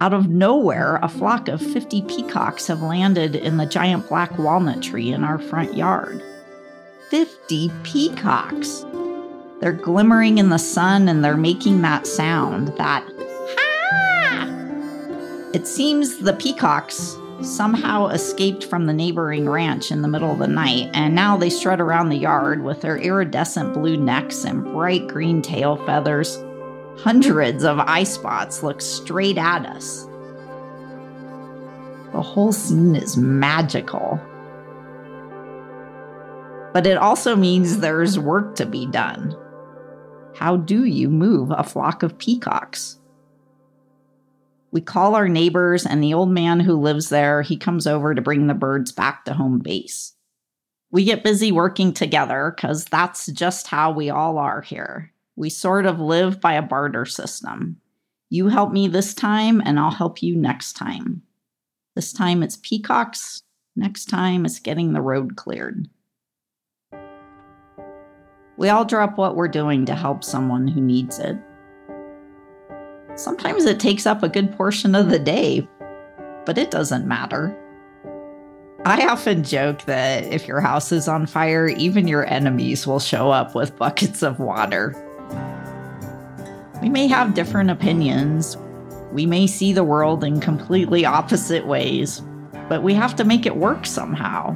Out 0.00 0.14
of 0.14 0.30
nowhere, 0.30 0.98
a 1.02 1.08
flock 1.08 1.48
of 1.48 1.60
50 1.60 2.00
peacocks 2.02 2.66
have 2.68 2.80
landed 2.80 3.36
in 3.36 3.58
the 3.58 3.66
giant 3.66 4.08
black 4.08 4.38
walnut 4.38 4.82
tree 4.82 5.12
in 5.12 5.24
our 5.24 5.38
front 5.38 5.76
yard. 5.76 6.22
50 7.10 7.70
peacocks! 7.82 8.86
They're 9.60 9.72
glimmering 9.72 10.38
in 10.38 10.48
the 10.48 10.58
sun 10.58 11.08
and 11.08 11.22
they're 11.22 11.36
making 11.36 11.82
that 11.82 12.06
sound, 12.06 12.68
that 12.78 13.06
it 15.56 15.66
seems 15.66 16.18
the 16.18 16.34
peacocks 16.34 17.16
somehow 17.40 18.08
escaped 18.08 18.64
from 18.64 18.84
the 18.84 18.92
neighboring 18.92 19.48
ranch 19.48 19.90
in 19.90 20.02
the 20.02 20.08
middle 20.08 20.30
of 20.30 20.38
the 20.38 20.46
night, 20.46 20.90
and 20.92 21.14
now 21.14 21.34
they 21.34 21.48
strut 21.48 21.80
around 21.80 22.10
the 22.10 22.18
yard 22.18 22.62
with 22.62 22.82
their 22.82 22.98
iridescent 22.98 23.72
blue 23.72 23.96
necks 23.96 24.44
and 24.44 24.64
bright 24.64 25.08
green 25.08 25.40
tail 25.40 25.78
feathers. 25.86 26.38
Hundreds 26.98 27.64
of 27.64 27.78
eye 27.78 28.04
spots 28.04 28.62
look 28.62 28.82
straight 28.82 29.38
at 29.38 29.64
us. 29.64 30.04
The 32.12 32.20
whole 32.20 32.52
scene 32.52 32.94
is 32.94 33.16
magical. 33.16 34.20
But 36.74 36.86
it 36.86 36.98
also 36.98 37.34
means 37.34 37.78
there's 37.78 38.18
work 38.18 38.56
to 38.56 38.66
be 38.66 38.84
done. 38.84 39.34
How 40.34 40.58
do 40.58 40.84
you 40.84 41.08
move 41.08 41.50
a 41.50 41.64
flock 41.64 42.02
of 42.02 42.18
peacocks? 42.18 42.98
We 44.76 44.82
call 44.82 45.14
our 45.14 45.26
neighbors, 45.26 45.86
and 45.86 46.02
the 46.02 46.12
old 46.12 46.28
man 46.28 46.60
who 46.60 46.74
lives 46.74 47.08
there, 47.08 47.40
he 47.40 47.56
comes 47.56 47.86
over 47.86 48.14
to 48.14 48.20
bring 48.20 48.46
the 48.46 48.52
birds 48.52 48.92
back 48.92 49.24
to 49.24 49.32
home 49.32 49.58
base. 49.58 50.12
We 50.90 51.02
get 51.04 51.24
busy 51.24 51.50
working 51.50 51.94
together 51.94 52.54
because 52.54 52.84
that's 52.84 53.24
just 53.28 53.68
how 53.68 53.90
we 53.90 54.10
all 54.10 54.36
are 54.36 54.60
here. 54.60 55.14
We 55.34 55.48
sort 55.48 55.86
of 55.86 55.98
live 55.98 56.42
by 56.42 56.52
a 56.52 56.60
barter 56.60 57.06
system. 57.06 57.80
You 58.28 58.48
help 58.48 58.70
me 58.70 58.86
this 58.86 59.14
time, 59.14 59.62
and 59.64 59.80
I'll 59.80 59.90
help 59.90 60.22
you 60.22 60.36
next 60.36 60.74
time. 60.74 61.22
This 61.94 62.12
time 62.12 62.42
it's 62.42 62.58
peacocks, 62.58 63.44
next 63.76 64.10
time 64.10 64.44
it's 64.44 64.58
getting 64.58 64.92
the 64.92 65.00
road 65.00 65.36
cleared. 65.36 65.88
We 68.58 68.68
all 68.68 68.84
drop 68.84 69.16
what 69.16 69.36
we're 69.36 69.48
doing 69.48 69.86
to 69.86 69.94
help 69.94 70.22
someone 70.22 70.68
who 70.68 70.82
needs 70.82 71.18
it. 71.18 71.38
Sometimes 73.16 73.64
it 73.64 73.80
takes 73.80 74.04
up 74.04 74.22
a 74.22 74.28
good 74.28 74.52
portion 74.52 74.94
of 74.94 75.08
the 75.08 75.18
day, 75.18 75.66
but 76.44 76.58
it 76.58 76.70
doesn't 76.70 77.08
matter. 77.08 77.56
I 78.84 79.06
often 79.06 79.42
joke 79.42 79.82
that 79.86 80.24
if 80.24 80.46
your 80.46 80.60
house 80.60 80.92
is 80.92 81.08
on 81.08 81.26
fire, 81.26 81.66
even 81.66 82.06
your 82.06 82.26
enemies 82.26 82.86
will 82.86 83.00
show 83.00 83.30
up 83.30 83.54
with 83.54 83.76
buckets 83.78 84.22
of 84.22 84.38
water. 84.38 84.94
We 86.82 86.90
may 86.90 87.06
have 87.06 87.32
different 87.32 87.70
opinions. 87.70 88.58
We 89.12 89.24
may 89.24 89.46
see 89.46 89.72
the 89.72 89.82
world 89.82 90.22
in 90.22 90.38
completely 90.38 91.06
opposite 91.06 91.66
ways, 91.66 92.20
but 92.68 92.82
we 92.82 92.92
have 92.92 93.16
to 93.16 93.24
make 93.24 93.46
it 93.46 93.56
work 93.56 93.86
somehow. 93.86 94.54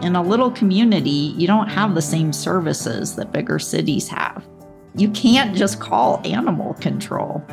In 0.00 0.16
a 0.16 0.22
little 0.22 0.50
community, 0.50 1.34
you 1.36 1.46
don't 1.46 1.68
have 1.68 1.94
the 1.94 2.02
same 2.02 2.32
services 2.32 3.14
that 3.16 3.30
bigger 3.30 3.58
cities 3.58 4.08
have 4.08 4.42
you 4.96 5.10
can't 5.10 5.54
just 5.54 5.78
call 5.78 6.22
animal 6.24 6.74
control. 6.74 7.44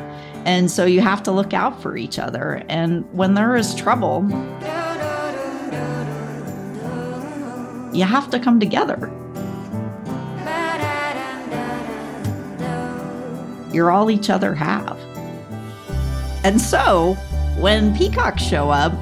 And 0.46 0.70
so 0.70 0.86
you 0.86 1.00
have 1.02 1.22
to 1.24 1.32
look 1.32 1.52
out 1.52 1.80
for 1.82 1.96
each 1.96 2.18
other. 2.18 2.62
And 2.68 3.10
when 3.12 3.34
there 3.34 3.54
is 3.54 3.74
trouble, 3.74 4.22
you 7.92 8.04
have 8.04 8.30
to 8.30 8.40
come 8.40 8.58
together. 8.58 9.10
You're 13.72 13.90
all 13.90 14.10
each 14.10 14.30
other 14.30 14.54
have. 14.54 14.98
And 16.44 16.60
so 16.60 17.14
when 17.58 17.96
peacocks 17.96 18.42
show 18.42 18.70
up, 18.70 18.92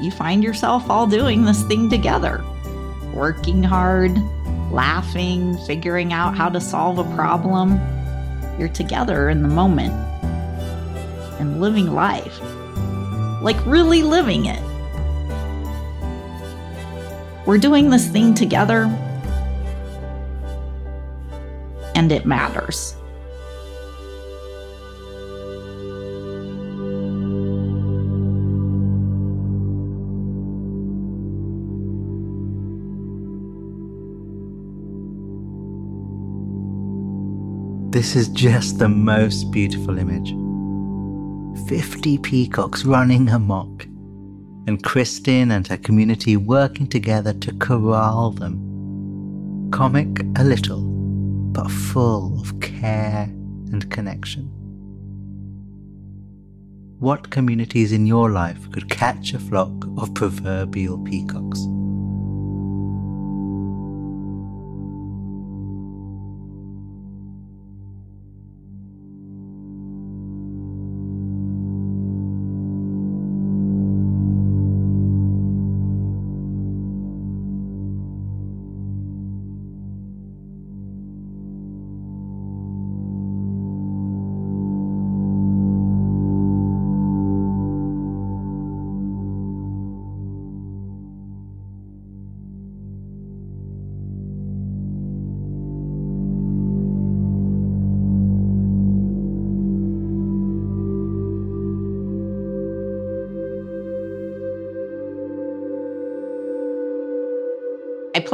you 0.00 0.10
find 0.10 0.42
yourself 0.42 0.88
all 0.88 1.06
doing 1.06 1.44
this 1.44 1.62
thing 1.64 1.90
together, 1.90 2.42
working 3.12 3.62
hard, 3.62 4.16
laughing, 4.70 5.56
figuring 5.66 6.12
out 6.12 6.36
how 6.36 6.48
to 6.48 6.60
solve 6.60 6.98
a 6.98 7.14
problem. 7.14 7.80
You're 8.58 8.68
together 8.68 9.28
in 9.28 9.42
the 9.42 9.48
moment 9.48 9.92
and 11.40 11.60
living 11.60 11.92
life. 11.92 12.40
Like, 13.42 13.56
really 13.66 14.02
living 14.02 14.46
it. 14.46 14.62
We're 17.46 17.58
doing 17.58 17.88
this 17.90 18.06
thing 18.06 18.34
together, 18.34 18.82
and 21.94 22.12
it 22.12 22.26
matters. 22.26 22.94
This 37.90 38.14
is 38.14 38.28
just 38.28 38.78
the 38.78 38.88
most 38.88 39.50
beautiful 39.50 39.98
image. 39.98 40.30
50 41.68 42.18
peacocks 42.18 42.84
running 42.84 43.28
amok, 43.28 43.84
and 44.68 44.80
Kristin 44.80 45.50
and 45.50 45.66
her 45.66 45.76
community 45.76 46.36
working 46.36 46.86
together 46.86 47.32
to 47.32 47.52
corral 47.54 48.30
them. 48.30 49.70
Comic 49.72 50.20
a 50.36 50.44
little, 50.44 50.82
but 51.52 51.68
full 51.68 52.40
of 52.40 52.60
care 52.60 53.24
and 53.72 53.90
connection. 53.90 54.44
What 57.00 57.30
communities 57.30 57.90
in 57.90 58.06
your 58.06 58.30
life 58.30 58.70
could 58.70 58.88
catch 58.88 59.34
a 59.34 59.40
flock 59.40 59.72
of 59.98 60.14
proverbial 60.14 60.98
peacocks? 60.98 61.66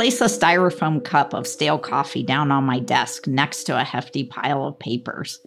Place 0.06 0.20
a 0.20 0.38
styrofoam 0.38 1.02
cup 1.02 1.34
of 1.34 1.48
stale 1.48 1.80
coffee 1.80 2.22
down 2.22 2.52
on 2.52 2.62
my 2.62 2.78
desk 2.78 3.26
next 3.26 3.64
to 3.64 3.76
a 3.76 3.82
hefty 3.82 4.22
pile 4.22 4.64
of 4.64 4.78
papers. 4.78 5.40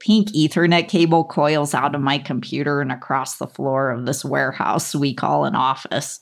Pink 0.00 0.28
Ethernet 0.28 0.88
cable 0.88 1.24
coils 1.24 1.74
out 1.74 1.94
of 1.94 2.00
my 2.00 2.16
computer 2.16 2.80
and 2.80 2.90
across 2.90 3.36
the 3.36 3.46
floor 3.46 3.90
of 3.90 4.06
this 4.06 4.24
warehouse 4.24 4.94
we 4.94 5.12
call 5.12 5.44
an 5.44 5.54
office. 5.54 6.20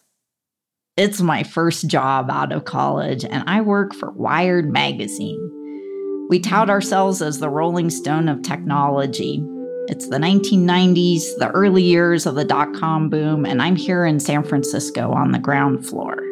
It's 0.96 1.20
my 1.20 1.44
first 1.44 1.86
job 1.86 2.28
out 2.28 2.50
of 2.50 2.64
college, 2.64 3.24
and 3.24 3.44
I 3.46 3.60
work 3.60 3.94
for 3.94 4.10
Wired 4.10 4.68
Magazine. 4.68 5.38
We 6.28 6.40
tout 6.40 6.68
ourselves 6.68 7.22
as 7.22 7.38
the 7.38 7.50
Rolling 7.50 7.90
Stone 7.90 8.28
of 8.28 8.42
technology. 8.42 9.40
It's 9.86 10.08
the 10.08 10.18
1990s, 10.18 11.22
the 11.38 11.52
early 11.54 11.84
years 11.84 12.26
of 12.26 12.34
the 12.34 12.44
dot 12.44 12.74
com 12.74 13.10
boom, 13.10 13.46
and 13.46 13.62
I'm 13.62 13.76
here 13.76 14.04
in 14.04 14.18
San 14.18 14.42
Francisco 14.42 15.12
on 15.12 15.30
the 15.30 15.38
ground 15.38 15.86
floor. 15.86 16.25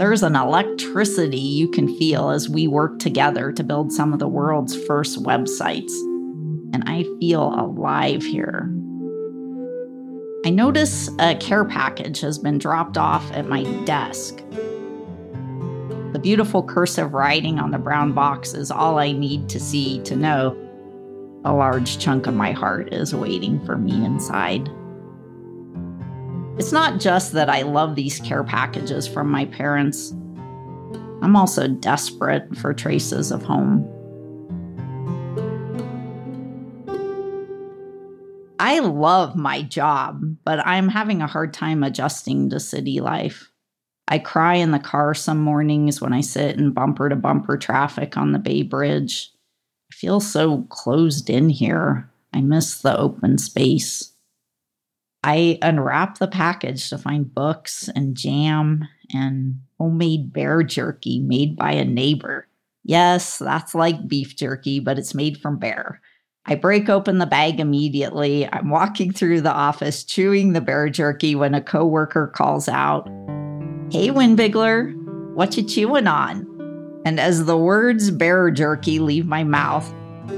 There's 0.00 0.22
an 0.22 0.34
electricity 0.34 1.36
you 1.36 1.68
can 1.68 1.86
feel 1.98 2.30
as 2.30 2.48
we 2.48 2.66
work 2.66 3.00
together 3.00 3.52
to 3.52 3.62
build 3.62 3.92
some 3.92 4.14
of 4.14 4.18
the 4.18 4.26
world's 4.26 4.74
first 4.86 5.22
websites. 5.22 5.92
And 6.72 6.82
I 6.86 7.04
feel 7.20 7.52
alive 7.52 8.22
here. 8.22 8.72
I 10.46 10.48
notice 10.48 11.10
a 11.18 11.34
care 11.34 11.66
package 11.66 12.22
has 12.22 12.38
been 12.38 12.56
dropped 12.56 12.96
off 12.96 13.30
at 13.32 13.46
my 13.46 13.64
desk. 13.84 14.38
The 16.14 16.20
beautiful 16.22 16.62
cursive 16.62 17.12
writing 17.12 17.58
on 17.58 17.70
the 17.70 17.78
brown 17.78 18.14
box 18.14 18.54
is 18.54 18.70
all 18.70 18.98
I 18.98 19.12
need 19.12 19.50
to 19.50 19.60
see 19.60 20.00
to 20.04 20.16
know 20.16 20.56
a 21.44 21.52
large 21.52 21.98
chunk 21.98 22.26
of 22.26 22.32
my 22.32 22.52
heart 22.52 22.94
is 22.94 23.14
waiting 23.14 23.62
for 23.66 23.76
me 23.76 24.02
inside. 24.02 24.66
It's 26.58 26.72
not 26.72 27.00
just 27.00 27.32
that 27.32 27.48
I 27.48 27.62
love 27.62 27.94
these 27.94 28.20
care 28.20 28.44
packages 28.44 29.06
from 29.06 29.30
my 29.30 29.46
parents, 29.46 30.12
I'm 31.22 31.36
also 31.36 31.68
desperate 31.68 32.56
for 32.56 32.72
traces 32.72 33.30
of 33.30 33.42
home. 33.42 33.86
I 38.58 38.78
love 38.78 39.36
my 39.36 39.62
job, 39.62 40.22
but 40.44 40.64
I'm 40.66 40.88
having 40.88 41.22
a 41.22 41.26
hard 41.26 41.52
time 41.52 41.82
adjusting 41.82 42.50
to 42.50 42.60
city 42.60 43.00
life. 43.00 43.50
I 44.08 44.18
cry 44.18 44.54
in 44.54 44.70
the 44.70 44.78
car 44.78 45.14
some 45.14 45.40
mornings 45.40 46.00
when 46.00 46.12
I 46.12 46.20
sit 46.20 46.56
in 46.56 46.72
bumper 46.72 47.08
to 47.08 47.16
bumper 47.16 47.56
traffic 47.56 48.16
on 48.16 48.32
the 48.32 48.38
Bay 48.38 48.62
Bridge. 48.62 49.32
I 49.90 49.94
feel 49.94 50.20
so 50.20 50.62
closed 50.70 51.30
in 51.30 51.48
here. 51.48 52.10
I 52.32 52.40
miss 52.40 52.80
the 52.80 52.98
open 52.98 53.38
space. 53.38 54.12
I 55.22 55.58
unwrap 55.60 56.18
the 56.18 56.28
package 56.28 56.88
to 56.90 56.98
find 56.98 57.32
books 57.32 57.88
and 57.94 58.16
jam 58.16 58.88
and 59.12 59.60
homemade 59.78 60.32
bear 60.32 60.62
jerky 60.62 61.18
made 61.20 61.56
by 61.56 61.72
a 61.72 61.84
neighbor. 61.84 62.46
Yes, 62.84 63.38
that's 63.38 63.74
like 63.74 64.08
beef 64.08 64.36
jerky, 64.36 64.80
but 64.80 64.98
it's 64.98 65.14
made 65.14 65.38
from 65.38 65.58
bear. 65.58 66.00
I 66.46 66.54
break 66.54 66.88
open 66.88 67.18
the 67.18 67.26
bag 67.26 67.60
immediately. 67.60 68.48
I'm 68.50 68.70
walking 68.70 69.12
through 69.12 69.42
the 69.42 69.52
office 69.52 70.04
chewing 70.04 70.54
the 70.54 70.62
bear 70.62 70.88
jerky 70.88 71.34
when 71.34 71.54
a 71.54 71.60
coworker 71.60 72.28
calls 72.28 72.68
out, 72.68 73.06
Hey, 73.92 74.08
Windbigler, 74.08 75.34
what 75.34 75.56
you 75.56 75.62
chewing 75.62 76.06
on? 76.06 76.46
And 77.04 77.20
as 77.20 77.44
the 77.44 77.58
words 77.58 78.10
bear 78.10 78.50
jerky 78.50 78.98
leave 78.98 79.26
my 79.26 79.44
mouth, 79.44 79.92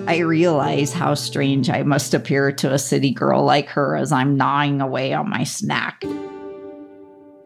I 0.07 0.19
realize 0.19 0.93
how 0.93 1.15
strange 1.15 1.71
I 1.71 1.83
must 1.85 2.13
appear 2.13 2.53
to 2.53 2.73
a 2.73 2.79
city 2.79 3.13
girl 3.13 3.45
like 3.45 3.69
her 3.69 3.97
as 3.97 4.13
I'm 4.13 4.37
gnawing 4.37 4.81
away 4.81 5.13
on 5.13 5.31
my 5.31 5.45
snack. 5.45 6.03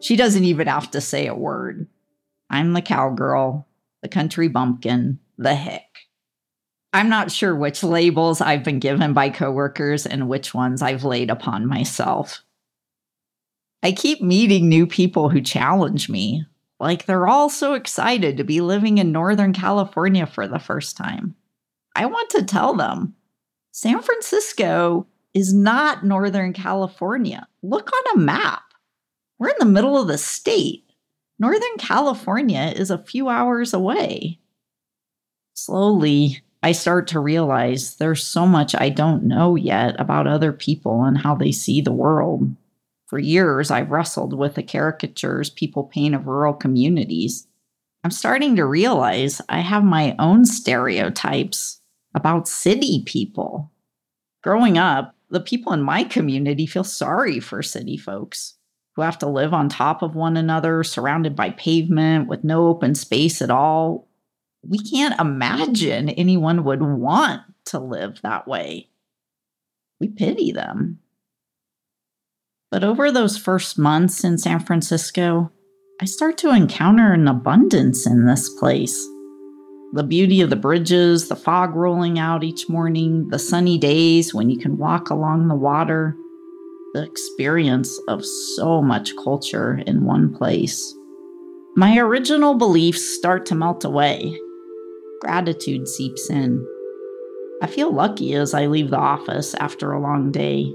She 0.01 0.17
doesn't 0.17 0.45
even 0.45 0.67
have 0.67 0.91
to 0.93 1.01
say 1.01 1.27
a 1.27 1.35
word. 1.35 1.87
I'm 2.49 2.73
the 2.73 2.83
cowgirl, 2.83 3.67
the 4.03 4.09
country 4.09 4.49
bumpkin, 4.49 5.19
the 5.37 5.55
hick. 5.55 5.83
I'm 6.93 7.09
not 7.09 7.31
sure 7.31 7.55
which 7.55 7.83
labels 7.83 8.41
I've 8.41 8.65
been 8.65 8.79
given 8.79 9.13
by 9.13 9.29
coworkers 9.29 10.07
and 10.07 10.29
which 10.29 10.55
ones 10.55 10.81
I've 10.81 11.05
laid 11.05 11.29
upon 11.29 11.67
myself. 11.67 12.43
I 13.83 13.93
keep 13.93 14.23
meeting 14.23 14.69
new 14.69 14.87
people 14.87 15.29
who 15.29 15.43
challenge 15.43 16.09
me, 16.09 16.47
like 16.81 17.05
they're 17.05 17.29
all 17.29 17.51
so 17.51 17.75
excited 17.75 18.39
to 18.39 18.45
be 18.45 18.61
living 18.61 18.99
in 18.99 19.13
Northern 19.13 19.53
California 19.53 20.27
for 20.27 20.49
the 20.49 20.59
first 20.59 20.97
time. 20.97 21.35
I 21.97 22.05
want 22.05 22.29
to 22.31 22.45
tell 22.45 22.75
them 22.75 23.15
San 23.73 24.03
Francisco 24.03 25.07
is 25.33 25.55
not 25.55 26.05
Northern 26.05 26.53
California. 26.53 27.49
Look 27.63 27.91
on 27.91 28.19
a 28.19 28.23
map. 28.23 28.63
We're 29.39 29.49
in 29.49 29.57
the 29.59 29.65
middle 29.65 29.99
of 29.99 30.07
the 30.07 30.19
state. 30.19 30.85
Northern 31.39 31.77
California 31.79 32.73
is 32.77 32.91
a 32.91 32.99
few 32.99 33.31
hours 33.31 33.73
away. 33.73 34.39
Slowly, 35.55 36.43
I 36.63 36.73
start 36.73 37.07
to 37.09 37.21
realize 37.21 37.97
there's 37.97 38.23
so 38.23 38.45
much 38.45 38.75
I 38.75 38.91
don't 38.91 39.25
know 39.25 39.57
yet 39.57 39.99
about 39.99 40.27
other 40.27 40.53
people 40.53 41.03
and 41.03 41.17
how 41.17 41.35
they 41.35 41.53
see 41.53 41.81
the 41.81 41.93
world. 41.93 42.55
For 43.07 43.19
years, 43.19 43.71
I've 43.71 43.91
wrestled 43.91 44.37
with 44.37 44.57
the 44.57 44.63
caricatures 44.63 45.49
people 45.49 45.85
paint 45.85 46.15
of 46.15 46.27
rural 46.27 46.53
communities. 46.53 47.47
I'm 48.05 48.11
starting 48.11 48.57
to 48.57 48.67
realize 48.67 49.41
I 49.49 49.61
have 49.61 49.83
my 49.83 50.15
own 50.19 50.45
stereotypes 50.45 51.81
about 52.17 52.49
city 52.49 53.05
people. 53.07 53.71
Growing 54.43 54.79
up, 54.79 55.15
the 55.31 55.41
people 55.41 55.73
in 55.73 55.83
my 55.83 56.03
community 56.03 56.67
feel 56.67 56.85
sorry 56.85 57.39
for 57.39 57.63
city 57.63 57.97
folks 57.97 58.55
who 58.95 59.03
have 59.03 59.19
to 59.19 59.29
live 59.29 59.53
on 59.53 59.69
top 59.69 60.03
of 60.03 60.17
one 60.17 60.37
another, 60.37 60.83
surrounded 60.83 61.37
by 61.37 61.51
pavement 61.51 62.27
with 62.27 62.43
no 62.43 62.67
open 62.69 62.95
space 62.95 63.43
at 63.43 63.51
all. 63.51 64.09
We 64.67 64.79
can't 64.79 65.21
imagine 65.21 66.09
anyone 66.09 66.65
would 66.65 66.83
want 66.83 67.43
to 67.67 67.79
live 67.79 68.21
that 68.23 68.49
way. 68.49 68.89
We 70.01 70.09
pity 70.09 70.51
them. 70.51 71.01
But 72.71 72.85
over 72.85 73.13
those 73.13 73.37
first 73.37 73.79
months 73.79 74.25
in 74.25 74.39
San 74.39 74.61
Francisco, 74.61 75.53
I 76.01 76.07
start 76.07 76.39
to 76.39 76.55
encounter 76.55 77.13
an 77.13 77.29
abundance 77.29 78.07
in 78.07 78.27
this 78.27 78.49
place. 78.49 79.07
The 79.93 80.03
beauty 80.03 80.41
of 80.41 80.51
the 80.51 80.57
bridges, 80.57 81.29
the 81.29 81.37
fog 81.37 81.75
rolling 81.75 82.19
out 82.19 82.43
each 82.43 82.69
morning, 82.69 83.29
the 83.29 83.39
sunny 83.39 83.79
days 83.79 84.35
when 84.35 84.51
you 84.51 84.59
can 84.59 84.77
walk 84.77 85.11
along 85.11 85.49
the 85.49 85.55
water, 85.55 86.17
the 86.93 87.05
experience 87.05 87.99
of 88.09 88.25
so 88.25 88.83
much 88.83 89.17
culture 89.23 89.81
in 89.87 90.05
one 90.05 90.35
place. 90.35 90.95
My 91.77 91.99
original 91.99 92.55
beliefs 92.55 93.03
start 93.03 93.47
to 93.47 93.55
melt 93.55 93.85
away. 93.85 94.39
Gratitude 95.21 95.87
seeps 95.87 96.31
in. 96.31 96.67
I 97.63 97.67
feel 97.67 97.93
lucky 97.93 98.35
as 98.35 98.55
I 98.55 98.67
leave 98.67 98.91
the 98.91 98.99
office 98.99 99.55
after 99.55 99.93
a 99.93 100.01
long 100.01 100.33
day. 100.33 100.75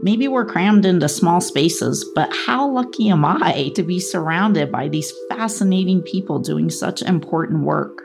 Maybe 0.00 0.28
we're 0.28 0.44
crammed 0.44 0.84
into 0.86 1.08
small 1.08 1.40
spaces, 1.40 2.08
but 2.14 2.32
how 2.46 2.70
lucky 2.70 3.08
am 3.08 3.24
I 3.24 3.72
to 3.74 3.82
be 3.82 3.98
surrounded 3.98 4.70
by 4.70 4.88
these 4.88 5.12
fascinating 5.28 6.02
people 6.02 6.38
doing 6.38 6.70
such 6.70 7.02
important 7.02 7.64
work? 7.64 8.02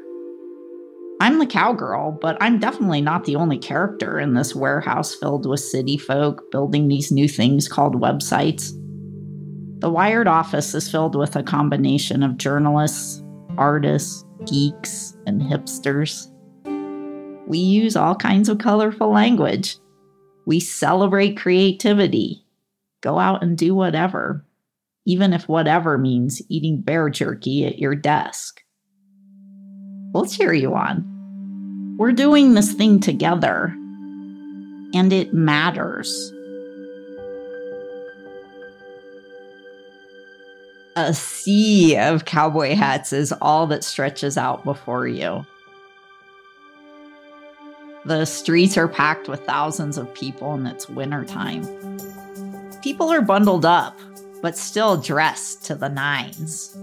I'm 1.24 1.40
the 1.40 1.48
cowgirl, 1.48 2.18
but 2.20 2.36
I'm 2.42 2.60
definitely 2.60 3.00
not 3.00 3.24
the 3.24 3.38
only 3.38 3.58
character 3.58 4.20
in 4.20 4.34
this 4.34 4.54
warehouse 4.54 5.16
filled 5.16 5.46
with 5.46 5.62
city 5.62 5.98
folk 5.98 6.52
building 6.52 6.90
these 6.90 7.14
new 7.14 7.30
things 7.30 7.70
called 7.70 7.96
websites. 7.96 8.74
The 9.80 9.90
Wired 9.90 10.28
office 10.28 10.76
is 10.76 10.92
filled 10.92 11.16
with 11.16 11.38
a 11.38 11.42
combination 11.42 12.24
of 12.24 12.36
journalists, 12.36 13.24
artists, 13.58 14.26
geeks, 14.46 15.16
and 15.26 15.42
hipsters. 15.42 16.28
We 17.48 17.60
use 17.60 17.96
all 17.96 18.16
kinds 18.16 18.50
of 18.50 18.58
colorful 18.58 19.10
language. 19.10 19.78
We 20.46 20.60
celebrate 20.60 21.38
creativity. 21.38 22.46
Go 23.00 23.18
out 23.18 23.42
and 23.42 23.58
do 23.58 23.74
whatever, 23.74 24.46
even 25.06 25.32
if 25.32 25.48
whatever 25.48 25.98
means 25.98 26.42
eating 26.50 26.82
bear 26.82 27.10
jerky 27.10 27.66
at 27.66 27.80
your 27.80 27.96
desk. 27.96 28.62
We'll 30.14 30.26
cheer 30.26 30.52
you 30.52 30.76
on. 30.76 31.12
We're 32.04 32.12
doing 32.12 32.54
this 32.54 32.74
thing 32.74 33.00
together, 33.00 33.68
and 34.94 35.13
it 35.13 35.34
matters. 35.34 36.34
A 40.98 41.13
sea 41.13 41.96
of 41.96 42.26
cowboy 42.26 42.76
hats 42.76 43.13
is 43.13 43.32
all 43.42 43.68
that 43.68 43.86
stretches 43.86 44.38
out 44.38 44.66
before 44.66 45.08
you. 45.08 45.46
The 48.04 48.26
streets 48.26 48.78
are 48.78 48.89
packed 48.89 49.30
with 49.30 49.46
thousands 49.46 49.98
of 49.98 50.13
people, 50.13 50.56
and 50.56 50.68
it's 50.68 50.89
wintertime. 50.89 51.63
People 52.82 53.13
are 53.13 53.22
bundled 53.22 53.63
up, 53.63 53.98
but 54.42 54.58
still 54.58 54.98
dressed 54.98 55.63
to 55.68 55.76
the 55.76 55.88
nines. 55.88 56.76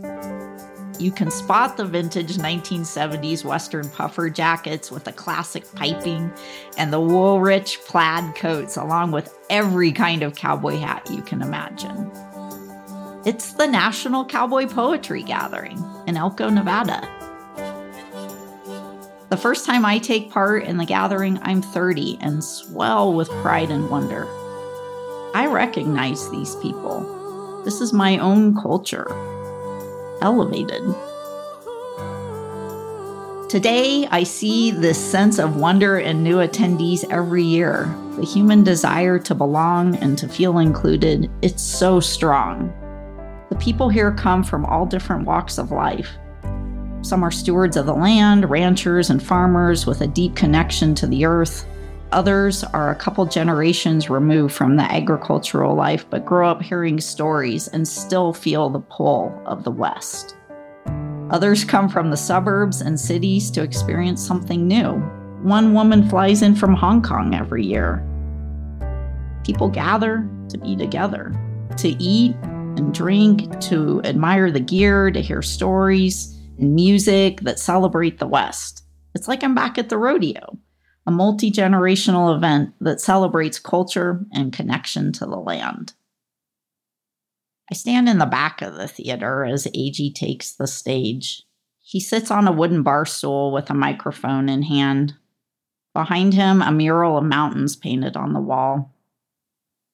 You 1.00 1.10
can 1.10 1.30
spot 1.30 1.78
the 1.78 1.86
vintage 1.86 2.36
1970s 2.36 3.42
Western 3.42 3.88
puffer 3.88 4.28
jackets 4.28 4.90
with 4.90 5.04
the 5.04 5.12
classic 5.12 5.64
piping 5.74 6.30
and 6.76 6.92
the 6.92 7.00
wool 7.00 7.40
rich 7.40 7.78
plaid 7.86 8.34
coats, 8.34 8.76
along 8.76 9.12
with 9.12 9.34
every 9.48 9.92
kind 9.92 10.22
of 10.22 10.34
cowboy 10.34 10.76
hat 10.76 11.10
you 11.10 11.22
can 11.22 11.40
imagine. 11.40 12.10
It's 13.24 13.54
the 13.54 13.66
National 13.66 14.26
Cowboy 14.26 14.66
Poetry 14.66 15.22
Gathering 15.22 15.82
in 16.06 16.18
Elko, 16.18 16.50
Nevada. 16.50 17.08
The 19.30 19.38
first 19.38 19.64
time 19.64 19.86
I 19.86 19.98
take 19.98 20.30
part 20.30 20.64
in 20.64 20.76
the 20.76 20.84
gathering, 20.84 21.38
I'm 21.40 21.62
30 21.62 22.18
and 22.20 22.44
swell 22.44 23.14
with 23.14 23.30
pride 23.40 23.70
and 23.70 23.88
wonder. 23.88 24.26
I 25.34 25.46
recognize 25.50 26.28
these 26.30 26.56
people. 26.56 27.62
This 27.64 27.80
is 27.80 27.94
my 27.94 28.18
own 28.18 28.54
culture. 28.54 29.06
Elevated. 30.20 30.82
Today, 33.48 34.06
I 34.12 34.22
see 34.22 34.70
this 34.70 34.96
sense 34.96 35.40
of 35.40 35.56
wonder 35.56 35.98
in 35.98 36.22
new 36.22 36.36
attendees 36.36 37.04
every 37.10 37.42
year. 37.42 37.92
The 38.16 38.24
human 38.24 38.62
desire 38.62 39.18
to 39.18 39.34
belong 39.34 39.96
and 39.96 40.16
to 40.18 40.28
feel 40.28 40.58
included, 40.58 41.28
it's 41.42 41.62
so 41.62 41.98
strong. 41.98 42.72
The 43.48 43.56
people 43.56 43.88
here 43.88 44.12
come 44.12 44.44
from 44.44 44.64
all 44.66 44.86
different 44.86 45.26
walks 45.26 45.58
of 45.58 45.72
life. 45.72 46.10
Some 47.02 47.24
are 47.24 47.32
stewards 47.32 47.76
of 47.76 47.86
the 47.86 47.94
land, 47.94 48.48
ranchers, 48.48 49.10
and 49.10 49.20
farmers 49.22 49.86
with 49.86 50.02
a 50.02 50.06
deep 50.06 50.36
connection 50.36 50.94
to 50.96 51.06
the 51.06 51.24
earth. 51.24 51.66
Others 52.12 52.64
are 52.64 52.90
a 52.90 52.96
couple 52.96 53.24
generations 53.24 54.10
removed 54.10 54.52
from 54.52 54.74
the 54.74 54.82
agricultural 54.82 55.76
life 55.76 56.04
but 56.10 56.24
grow 56.24 56.50
up 56.50 56.60
hearing 56.60 57.00
stories 57.00 57.68
and 57.68 57.86
still 57.86 58.32
feel 58.32 58.68
the 58.68 58.80
pull 58.80 59.40
of 59.46 59.62
the 59.62 59.70
West. 59.70 60.36
Others 61.30 61.64
come 61.64 61.88
from 61.88 62.10
the 62.10 62.16
suburbs 62.16 62.80
and 62.80 62.98
cities 62.98 63.48
to 63.52 63.62
experience 63.62 64.26
something 64.26 64.66
new. 64.66 64.94
One 65.42 65.72
woman 65.72 66.08
flies 66.08 66.42
in 66.42 66.56
from 66.56 66.74
Hong 66.74 67.00
Kong 67.00 67.32
every 67.32 67.64
year. 67.64 68.04
People 69.44 69.68
gather 69.68 70.28
to 70.48 70.58
be 70.58 70.74
together, 70.74 71.32
to 71.76 71.90
eat 72.02 72.34
and 72.42 72.92
drink, 72.92 73.60
to 73.60 74.02
admire 74.02 74.50
the 74.50 74.58
gear, 74.58 75.12
to 75.12 75.20
hear 75.20 75.42
stories 75.42 76.36
and 76.58 76.74
music 76.74 77.42
that 77.42 77.60
celebrate 77.60 78.18
the 78.18 78.26
West. 78.26 78.82
It's 79.14 79.28
like 79.28 79.44
I'm 79.44 79.54
back 79.54 79.78
at 79.78 79.88
the 79.88 79.98
rodeo, 79.98 80.58
a 81.06 81.10
multi 81.10 81.50
generational 81.50 82.34
event 82.34 82.74
that 82.80 83.00
celebrates 83.00 83.58
culture 83.58 84.24
and 84.32 84.52
connection 84.52 85.12
to 85.12 85.26
the 85.26 85.36
land. 85.36 85.94
I 87.70 87.74
stand 87.74 88.08
in 88.08 88.18
the 88.18 88.26
back 88.26 88.62
of 88.62 88.74
the 88.74 88.88
theater 88.88 89.44
as 89.44 89.66
Agee 89.66 90.14
takes 90.14 90.52
the 90.52 90.66
stage. 90.66 91.44
He 91.80 92.00
sits 92.00 92.30
on 92.30 92.48
a 92.48 92.52
wooden 92.52 92.82
bar 92.82 93.06
stool 93.06 93.52
with 93.52 93.70
a 93.70 93.74
microphone 93.74 94.48
in 94.48 94.62
hand. 94.62 95.14
Behind 95.94 96.34
him, 96.34 96.62
a 96.62 96.72
mural 96.72 97.16
of 97.16 97.24
mountains 97.24 97.76
painted 97.76 98.16
on 98.16 98.32
the 98.32 98.40
wall. 98.40 98.94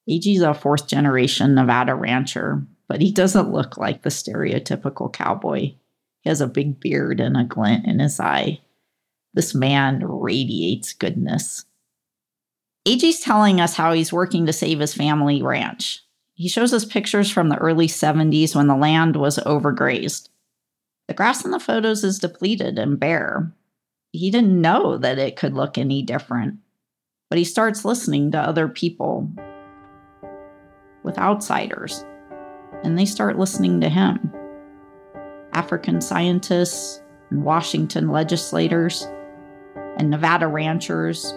Agee's 0.09 0.41
a 0.41 0.53
fourth 0.53 0.87
generation 0.87 1.53
Nevada 1.53 1.93
rancher, 1.93 2.65
but 2.87 3.01
he 3.01 3.11
doesn't 3.11 3.51
look 3.51 3.77
like 3.77 4.01
the 4.01 4.09
stereotypical 4.09 5.11
cowboy. 5.11 5.73
He 6.21 6.29
has 6.29 6.41
a 6.41 6.47
big 6.47 6.79
beard 6.79 7.19
and 7.19 7.37
a 7.37 7.43
glint 7.43 7.85
in 7.85 7.99
his 7.99 8.19
eye. 8.19 8.61
This 9.37 9.53
man 9.53 10.03
radiates 10.03 10.93
goodness. 10.93 11.65
Agee's 12.87 13.19
telling 13.19 13.61
us 13.61 13.75
how 13.75 13.93
he's 13.93 14.11
working 14.11 14.47
to 14.47 14.51
save 14.51 14.79
his 14.79 14.95
family 14.95 15.43
ranch. 15.43 16.03
He 16.33 16.49
shows 16.49 16.73
us 16.73 16.83
pictures 16.83 17.29
from 17.29 17.49
the 17.49 17.57
early 17.59 17.85
70s 17.85 18.55
when 18.55 18.65
the 18.65 18.75
land 18.75 19.15
was 19.15 19.37
overgrazed. 19.37 20.29
The 21.07 21.13
grass 21.13 21.45
in 21.45 21.51
the 21.51 21.59
photos 21.59 22.03
is 22.03 22.17
depleted 22.17 22.79
and 22.79 22.99
bare. 22.99 23.53
He 24.11 24.31
didn't 24.31 24.59
know 24.59 24.97
that 24.97 25.19
it 25.19 25.35
could 25.35 25.53
look 25.53 25.77
any 25.77 26.01
different, 26.01 26.55
but 27.29 27.37
he 27.37 27.45
starts 27.45 27.85
listening 27.85 28.31
to 28.31 28.39
other 28.39 28.67
people 28.67 29.29
with 31.03 31.19
outsiders, 31.19 32.03
and 32.83 32.97
they 32.97 33.05
start 33.05 33.37
listening 33.37 33.81
to 33.81 33.89
him. 33.89 34.33
African 35.53 36.01
scientists 36.01 37.03
and 37.29 37.43
Washington 37.43 38.09
legislators 38.09 39.07
and 39.97 40.09
Nevada 40.09 40.47
ranchers. 40.47 41.33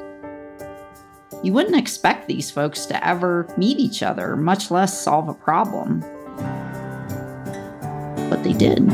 You 1.43 1.53
wouldn't 1.53 1.77
expect 1.77 2.29
these 2.29 2.51
folks 2.51 2.87
to 2.87 3.07
ever 3.07 3.53
meet 3.57 3.79
each 3.79 4.03
other, 4.03 4.37
much 4.37 4.71
less 4.71 5.03
solve 5.03 5.29
a 5.29 5.35
problem. 5.35 6.01
But 8.31 8.45
they 8.45 8.53
did. 8.53 8.89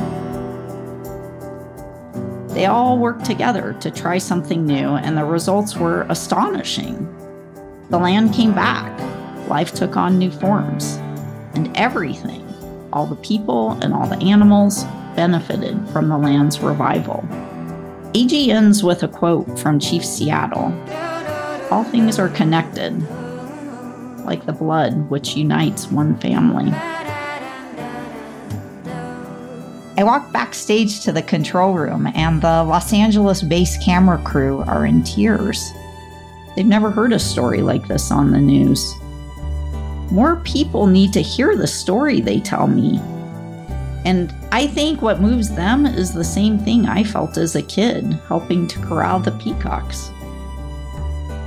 They 2.50 2.66
all 2.66 2.98
worked 2.98 3.24
together 3.26 3.76
to 3.80 3.90
try 3.90 4.18
something 4.18 4.64
new, 4.64 4.90
and 4.90 5.18
the 5.18 5.24
results 5.24 5.76
were 5.76 6.06
astonishing. 6.08 7.12
The 7.90 7.98
land 7.98 8.32
came 8.32 8.54
back, 8.54 8.98
life 9.48 9.74
took 9.74 9.96
on 9.96 10.18
new 10.18 10.30
forms, 10.30 10.96
and 11.54 11.70
everything 11.76 12.46
all 12.92 13.06
the 13.06 13.16
people 13.16 13.72
and 13.82 13.92
all 13.92 14.06
the 14.06 14.16
animals 14.24 14.84
benefited 15.14 15.76
from 15.90 16.08
the 16.08 16.16
land's 16.16 16.60
revival. 16.60 17.28
Agee 18.16 18.48
ends 18.48 18.82
with 18.82 19.02
a 19.02 19.08
quote 19.08 19.58
from 19.58 19.78
Chief 19.78 20.02
Seattle 20.02 20.72
All 21.70 21.84
things 21.84 22.18
are 22.18 22.30
connected, 22.30 22.98
like 24.24 24.46
the 24.46 24.54
blood 24.54 25.10
which 25.10 25.36
unites 25.36 25.90
one 25.90 26.16
family. 26.16 26.72
I 29.98 30.02
walk 30.02 30.32
backstage 30.32 31.00
to 31.00 31.12
the 31.12 31.20
control 31.20 31.74
room, 31.74 32.06
and 32.14 32.40
the 32.40 32.64
Los 32.64 32.94
Angeles 32.94 33.42
based 33.42 33.82
camera 33.82 34.16
crew 34.24 34.60
are 34.62 34.86
in 34.86 35.04
tears. 35.04 35.70
They've 36.54 36.64
never 36.64 36.90
heard 36.90 37.12
a 37.12 37.18
story 37.18 37.60
like 37.60 37.86
this 37.86 38.10
on 38.10 38.30
the 38.30 38.40
news. 38.40 38.94
More 40.10 40.36
people 40.36 40.86
need 40.86 41.12
to 41.12 41.20
hear 41.20 41.54
the 41.54 41.66
story, 41.66 42.22
they 42.22 42.40
tell 42.40 42.66
me. 42.66 42.98
And 44.06 44.32
I 44.52 44.68
think 44.68 45.02
what 45.02 45.20
moves 45.20 45.50
them 45.50 45.84
is 45.84 46.14
the 46.14 46.22
same 46.22 46.60
thing 46.60 46.86
I 46.86 47.02
felt 47.02 47.36
as 47.36 47.56
a 47.56 47.62
kid, 47.62 48.04
helping 48.28 48.68
to 48.68 48.78
corral 48.78 49.18
the 49.18 49.32
peacocks. 49.32 50.10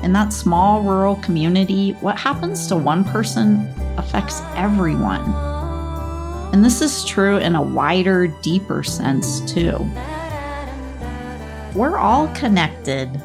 In 0.04 0.12
that 0.12 0.34
small 0.34 0.82
rural 0.82 1.16
community, 1.16 1.92
what 2.02 2.20
happens 2.20 2.68
to 2.68 2.76
one 2.76 3.06
person 3.06 3.66
affects 3.98 4.42
everyone. 4.58 5.24
And 6.52 6.66
this 6.66 6.82
is 6.82 7.06
true 7.06 7.38
in 7.38 7.56
a 7.56 7.62
wider, 7.62 8.28
deeper 8.42 8.84
sense, 8.84 9.40
too. 9.50 9.78
We're 11.74 11.98
all 11.98 12.28
connected. 12.36 13.22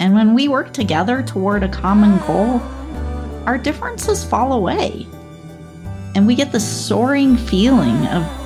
And 0.00 0.14
when 0.14 0.34
we 0.34 0.48
work 0.48 0.72
together 0.72 1.22
toward 1.22 1.62
a 1.62 1.68
common 1.68 2.18
goal, 2.26 2.60
our 3.46 3.56
differences 3.56 4.24
fall 4.24 4.52
away. 4.52 5.06
And 6.16 6.26
we 6.26 6.34
get 6.34 6.50
the 6.50 6.58
soaring 6.58 7.36
feeling 7.36 8.04
of 8.08 8.43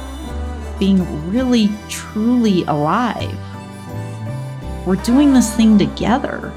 being 0.78 1.30
really, 1.30 1.70
truly 1.88 2.64
alive. 2.64 3.36
We're 4.86 4.96
doing 4.96 5.32
this 5.32 5.54
thing 5.54 5.78
together. 5.78 6.52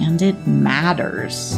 And 0.00 0.20
it 0.20 0.46
matters. 0.46 1.56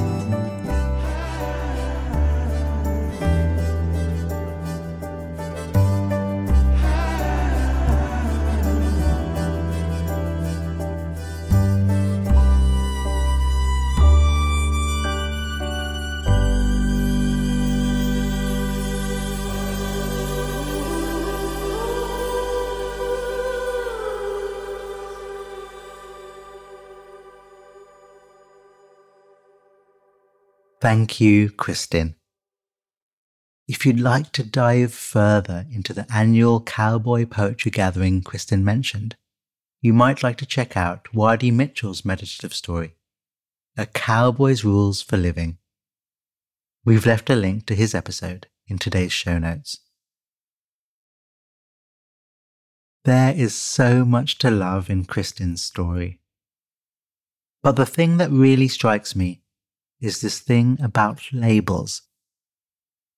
Thank 30.86 31.20
you, 31.20 31.50
Kristin. 31.50 32.14
If 33.66 33.84
you'd 33.84 33.98
like 33.98 34.30
to 34.30 34.44
dive 34.44 34.94
further 34.94 35.66
into 35.68 35.92
the 35.92 36.06
annual 36.14 36.60
cowboy 36.60 37.26
poetry 37.26 37.72
gathering 37.72 38.22
Kristin 38.22 38.62
mentioned, 38.62 39.16
you 39.82 39.92
might 39.92 40.22
like 40.22 40.36
to 40.36 40.46
check 40.46 40.76
out 40.76 41.12
Waddie 41.12 41.50
Mitchell's 41.50 42.04
meditative 42.04 42.54
story, 42.54 42.94
A 43.76 43.86
Cowboy's 43.86 44.64
Rules 44.64 45.02
for 45.02 45.16
Living. 45.16 45.58
We've 46.84 47.04
left 47.04 47.28
a 47.30 47.34
link 47.34 47.66
to 47.66 47.74
his 47.74 47.92
episode 47.92 48.46
in 48.68 48.78
today's 48.78 49.12
show 49.12 49.40
notes. 49.40 49.80
There 53.04 53.34
is 53.34 53.56
so 53.56 54.04
much 54.04 54.38
to 54.38 54.52
love 54.52 54.88
in 54.88 55.04
Kristin's 55.04 55.62
story. 55.62 56.20
But 57.60 57.74
the 57.74 57.86
thing 57.86 58.18
that 58.18 58.30
really 58.30 58.68
strikes 58.68 59.16
me 59.16 59.42
is 60.00 60.20
this 60.20 60.38
thing 60.38 60.78
about 60.80 61.22
labels 61.32 62.02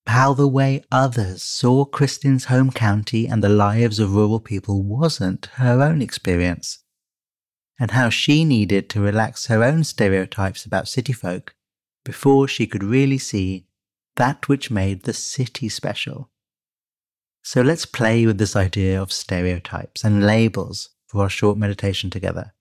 how 0.09 0.33
the 0.33 0.47
way 0.47 0.83
others 0.91 1.43
saw 1.43 1.85
Kristin's 1.85 2.45
home 2.45 2.71
county 2.71 3.27
and 3.27 3.43
the 3.43 3.49
lives 3.49 3.99
of 3.99 4.15
rural 4.15 4.39
people 4.39 4.81
wasn't 4.81 5.45
her 5.53 5.81
own 5.83 6.01
experience, 6.01 6.79
and 7.79 7.91
how 7.91 8.09
she 8.09 8.43
needed 8.43 8.89
to 8.89 9.01
relax 9.01 9.45
her 9.45 9.63
own 9.63 9.83
stereotypes 9.83 10.65
about 10.65 10.87
city 10.87 11.13
folk 11.13 11.53
before 12.03 12.47
she 12.47 12.65
could 12.65 12.83
really 12.83 13.19
see 13.19 13.67
that 14.15 14.49
which 14.49 14.71
made 14.71 15.03
the 15.03 15.13
city 15.13 15.69
special. 15.69 16.31
So 17.43 17.61
let's 17.61 17.85
play 17.85 18.25
with 18.25 18.39
this 18.39 18.55
idea 18.55 18.99
of 18.99 19.13
stereotypes 19.13 20.03
and 20.03 20.25
labels 20.25 20.89
for 21.07 21.21
our 21.21 21.29
short 21.29 21.57
meditation 21.57 22.09
together. 22.09 22.53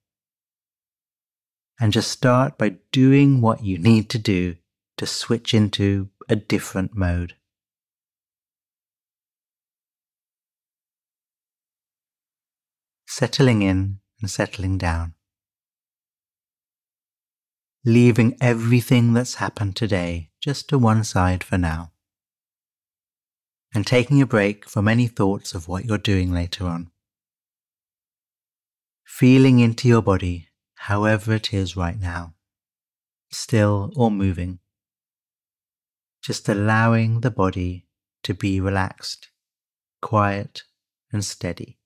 And 1.80 1.92
just 1.92 2.10
start 2.10 2.58
by 2.58 2.76
doing 2.90 3.40
what 3.40 3.62
you 3.62 3.78
need 3.78 4.10
to 4.10 4.18
do 4.18 4.56
to 4.96 5.06
switch 5.06 5.54
into 5.54 6.08
a 6.28 6.34
different 6.34 6.94
mode. 6.94 7.34
Settling 13.06 13.62
in 13.62 14.00
and 14.20 14.30
settling 14.30 14.76
down. 14.76 15.14
Leaving 17.84 18.36
everything 18.40 19.14
that's 19.14 19.36
happened 19.36 19.76
today 19.76 20.30
just 20.40 20.68
to 20.68 20.78
one 20.78 21.04
side 21.04 21.44
for 21.44 21.56
now. 21.58 21.92
And 23.72 23.86
taking 23.86 24.20
a 24.20 24.26
break 24.26 24.68
from 24.68 24.88
any 24.88 25.06
thoughts 25.06 25.54
of 25.54 25.68
what 25.68 25.84
you're 25.84 25.98
doing 25.98 26.32
later 26.32 26.66
on. 26.66 26.90
Feeling 29.04 29.60
into 29.60 29.88
your 29.88 30.02
body, 30.02 30.47
however 30.78 31.34
it 31.34 31.52
is 31.52 31.76
right 31.76 31.98
now, 31.98 32.34
still 33.30 33.92
or 33.96 34.10
moving 34.10 34.60
just 36.28 36.46
allowing 36.46 37.20
the 37.20 37.30
body 37.30 37.86
to 38.22 38.34
be 38.34 38.60
relaxed, 38.60 39.30
quiet, 40.02 40.62
and 41.10 41.24
steady. 41.24 41.78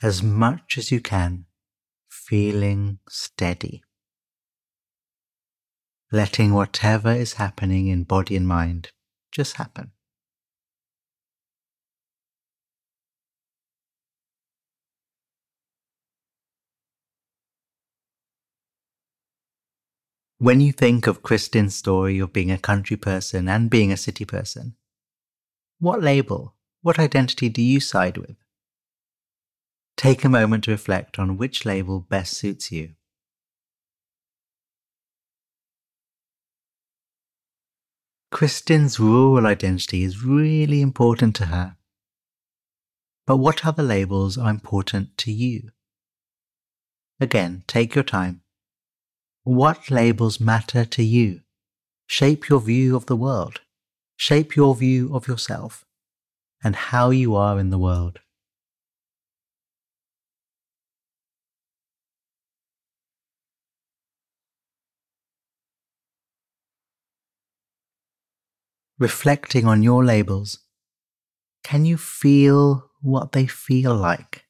As 0.00 0.22
much 0.22 0.76
as 0.78 0.92
you 0.92 1.00
can, 1.00 1.46
feeling 2.08 3.00
steady. 3.08 3.82
Letting 6.12 6.52
whatever 6.52 7.10
is 7.10 7.32
happening 7.32 7.88
in 7.88 8.04
body 8.04 8.36
and 8.36 8.46
mind 8.46 8.92
just 9.32 9.56
happen. 9.56 9.90
When 20.38 20.60
you 20.60 20.70
think 20.70 21.06
of 21.06 21.22
Kristin's 21.22 21.74
story 21.74 22.18
of 22.18 22.32
being 22.32 22.50
a 22.50 22.58
country 22.58 22.98
person 22.98 23.48
and 23.48 23.70
being 23.70 23.90
a 23.90 23.96
city 23.96 24.26
person, 24.26 24.76
what 25.78 26.02
label, 26.02 26.54
what 26.82 26.98
identity 26.98 27.48
do 27.48 27.62
you 27.62 27.80
side 27.80 28.18
with? 28.18 28.36
Take 29.96 30.24
a 30.24 30.28
moment 30.28 30.64
to 30.64 30.72
reflect 30.72 31.18
on 31.18 31.38
which 31.38 31.64
label 31.64 32.00
best 32.00 32.34
suits 32.34 32.70
you. 32.70 32.96
Kristin's 38.30 39.00
rural 39.00 39.46
identity 39.46 40.02
is 40.02 40.22
really 40.22 40.82
important 40.82 41.34
to 41.36 41.46
her. 41.46 41.78
But 43.26 43.38
what 43.38 43.64
other 43.64 43.82
labels 43.82 44.36
are 44.36 44.50
important 44.50 45.16
to 45.16 45.32
you? 45.32 45.70
Again, 47.18 47.64
take 47.66 47.94
your 47.94 48.04
time 48.04 48.42
what 49.46 49.92
labels 49.92 50.40
matter 50.40 50.84
to 50.84 51.04
you? 51.04 51.40
Shape 52.08 52.48
your 52.48 52.60
view 52.60 52.96
of 52.96 53.06
the 53.06 53.14
world. 53.14 53.60
Shape 54.16 54.56
your 54.56 54.74
view 54.74 55.14
of 55.14 55.28
yourself 55.28 55.84
and 56.64 56.74
how 56.74 57.10
you 57.10 57.36
are 57.36 57.60
in 57.60 57.70
the 57.70 57.78
world. 57.78 58.18
Reflecting 68.98 69.64
on 69.64 69.84
your 69.84 70.04
labels, 70.04 70.58
can 71.62 71.84
you 71.84 71.96
feel 71.96 72.90
what 73.00 73.30
they 73.30 73.46
feel 73.46 73.94
like? 73.94 74.44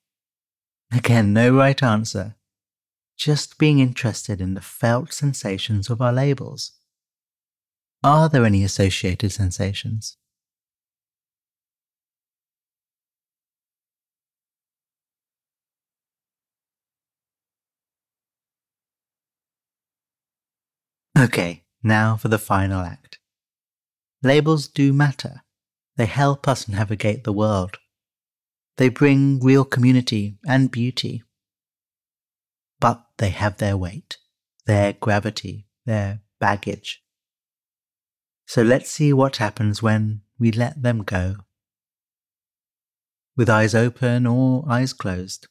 Again, 0.90 1.34
no 1.34 1.54
right 1.54 1.82
answer 1.82 2.35
just 3.16 3.58
being 3.58 3.78
interested 3.78 4.40
in 4.40 4.54
the 4.54 4.60
felt 4.60 5.12
sensations 5.12 5.88
of 5.88 6.00
our 6.02 6.12
labels. 6.12 6.72
Are 8.02 8.28
there 8.28 8.44
any 8.44 8.62
associated 8.62 9.32
sensations? 9.32 10.16
Okay, 21.18 21.64
now 21.82 22.16
for 22.16 22.28
the 22.28 22.38
final 22.38 22.80
act. 22.82 23.18
Labels 24.22 24.68
do 24.68 24.92
matter. 24.92 25.42
They 25.96 26.06
help 26.06 26.46
us 26.46 26.68
navigate 26.68 27.24
the 27.24 27.32
world. 27.32 27.78
They 28.76 28.90
bring 28.90 29.40
real 29.40 29.64
community 29.64 30.36
and 30.46 30.70
beauty 30.70 31.22
but 32.80 33.04
they 33.18 33.30
have 33.30 33.56
their 33.56 33.76
weight, 33.76 34.18
their 34.66 34.92
gravity, 34.92 35.66
their 35.84 36.20
baggage. 36.40 37.02
So 38.46 38.62
let's 38.62 38.90
see 38.90 39.12
what 39.12 39.36
happens 39.36 39.82
when 39.82 40.22
we 40.38 40.52
let 40.52 40.82
them 40.82 41.02
go. 41.02 41.36
With 43.36 43.50
eyes 43.50 43.74
open 43.74 44.26
or 44.26 44.64
eyes 44.68 44.92
closed, 44.92 45.48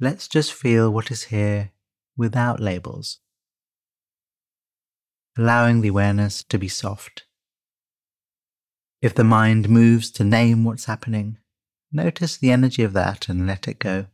let's 0.00 0.28
just 0.28 0.52
feel 0.52 0.90
what 0.90 1.10
is 1.10 1.24
here 1.24 1.72
without 2.16 2.60
labels, 2.60 3.18
allowing 5.36 5.80
the 5.80 5.88
awareness 5.88 6.42
to 6.44 6.58
be 6.58 6.68
soft. 6.68 7.24
If 9.00 9.14
the 9.14 9.24
mind 9.24 9.68
moves 9.68 10.10
to 10.12 10.24
name 10.24 10.64
what's 10.64 10.84
happening, 10.84 11.38
notice 11.90 12.36
the 12.36 12.52
energy 12.52 12.84
of 12.84 12.92
that 12.92 13.28
and 13.28 13.46
let 13.46 13.66
it 13.66 13.78
go 13.78 14.06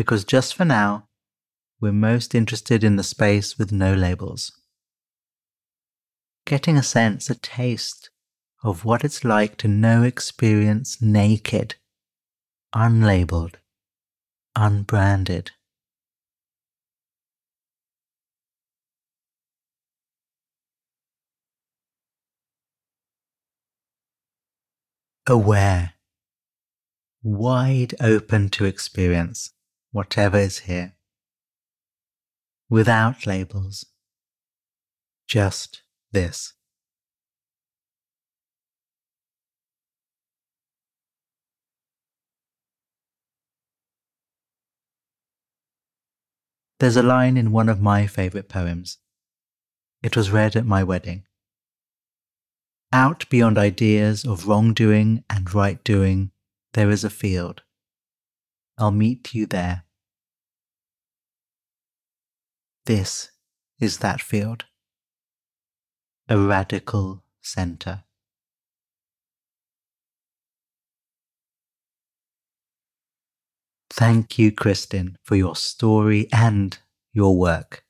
because 0.00 0.24
just 0.24 0.54
for 0.54 0.64
now, 0.64 1.06
we're 1.78 1.92
most 1.92 2.34
interested 2.34 2.82
in 2.82 2.96
the 2.96 3.02
space 3.02 3.58
with 3.58 3.70
no 3.70 3.92
labels. 3.92 4.50
Getting 6.46 6.78
a 6.78 6.82
sense, 6.82 7.28
a 7.28 7.34
taste 7.34 8.08
of 8.64 8.86
what 8.86 9.04
it's 9.04 9.24
like 9.24 9.58
to 9.58 9.68
know 9.68 10.02
experience 10.02 11.02
naked, 11.02 11.74
unlabeled, 12.74 13.56
unbranded. 14.56 15.50
Aware, 25.26 25.92
wide 27.22 27.94
open 28.00 28.48
to 28.48 28.64
experience 28.64 29.50
whatever 29.92 30.38
is 30.38 30.60
here, 30.60 30.94
without 32.68 33.26
labels, 33.26 33.84
just 35.26 35.82
this. 36.12 36.54
There's 46.78 46.96
a 46.96 47.02
line 47.02 47.36
in 47.36 47.52
one 47.52 47.68
of 47.68 47.80
my 47.80 48.06
favourite 48.06 48.48
poems. 48.48 48.98
It 50.02 50.16
was 50.16 50.30
read 50.30 50.56
at 50.56 50.64
my 50.64 50.82
wedding. 50.82 51.24
Out 52.90 53.28
beyond 53.28 53.58
ideas 53.58 54.24
of 54.24 54.48
wrongdoing 54.48 55.22
and 55.28 55.52
right 55.54 55.82
doing, 55.84 56.30
there 56.72 56.90
is 56.90 57.04
a 57.04 57.10
field 57.10 57.62
I'll 58.80 58.90
meet 58.90 59.34
you 59.34 59.46
there. 59.46 59.84
this 62.90 63.30
is 63.78 63.98
that 63.98 64.20
field. 64.20 64.64
A 66.28 66.36
radical 66.36 67.22
center. 67.40 68.02
Thank 73.90 74.38
you, 74.40 74.50
Kristin, 74.50 75.14
for 75.22 75.36
your 75.36 75.54
story 75.54 76.26
and 76.32 76.76
your 77.12 77.36
work. 77.36 77.84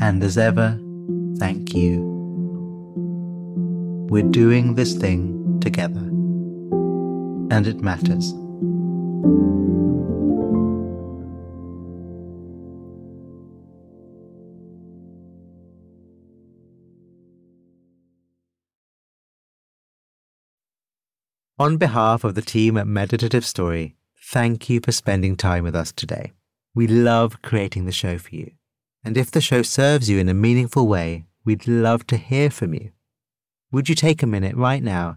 And 0.00 0.22
as 0.24 0.36
ever, 0.36 0.80
thank 1.38 1.72
you. 1.72 2.02
We're 4.10 4.30
doing 4.30 4.74
this 4.74 4.94
thing 4.94 5.35
together, 5.66 5.98
and 7.50 7.66
it 7.66 7.80
matters. 7.80 8.32
On 21.58 21.78
behalf 21.78 22.22
of 22.22 22.36
the 22.36 22.42
team 22.42 22.76
at 22.76 22.86
Meditative 22.86 23.44
Story, 23.44 23.96
thank 24.22 24.70
you 24.70 24.78
for 24.80 24.92
spending 24.92 25.34
time 25.34 25.64
with 25.64 25.74
us 25.74 25.90
today. 25.90 26.30
We 26.76 26.86
love 26.86 27.42
creating 27.42 27.86
the 27.86 27.92
show 27.92 28.18
for 28.18 28.32
you. 28.36 28.52
And 29.02 29.16
if 29.16 29.32
the 29.32 29.40
show 29.40 29.62
serves 29.62 30.08
you 30.08 30.20
in 30.20 30.28
a 30.28 30.34
meaningful 30.34 30.86
way, 30.86 31.26
we'd 31.44 31.66
love 31.66 32.06
to 32.06 32.16
hear 32.16 32.50
from 32.50 32.72
you. 32.72 32.92
Would 33.72 33.88
you 33.88 33.96
take 33.96 34.22
a 34.22 34.28
minute 34.28 34.54
right 34.54 34.82
now 34.82 35.16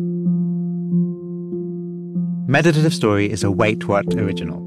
Meditative 2.51 2.93
Story 2.93 3.31
is 3.31 3.45
a 3.45 3.47
WaitWhat 3.47 4.19
original. 4.19 4.59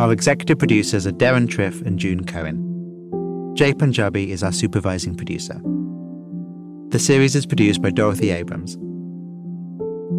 Our 0.00 0.12
executive 0.12 0.56
producers 0.56 1.04
are 1.04 1.10
Deron 1.10 1.48
Triff 1.48 1.84
and 1.84 1.98
June 1.98 2.24
Cohen. 2.24 3.56
Jay 3.56 3.74
Punjabi 3.74 4.30
is 4.30 4.44
our 4.44 4.52
supervising 4.52 5.16
producer. 5.16 5.60
The 6.90 7.00
series 7.00 7.34
is 7.34 7.44
produced 7.44 7.82
by 7.82 7.90
Dorothy 7.90 8.30
Abrams. 8.30 8.76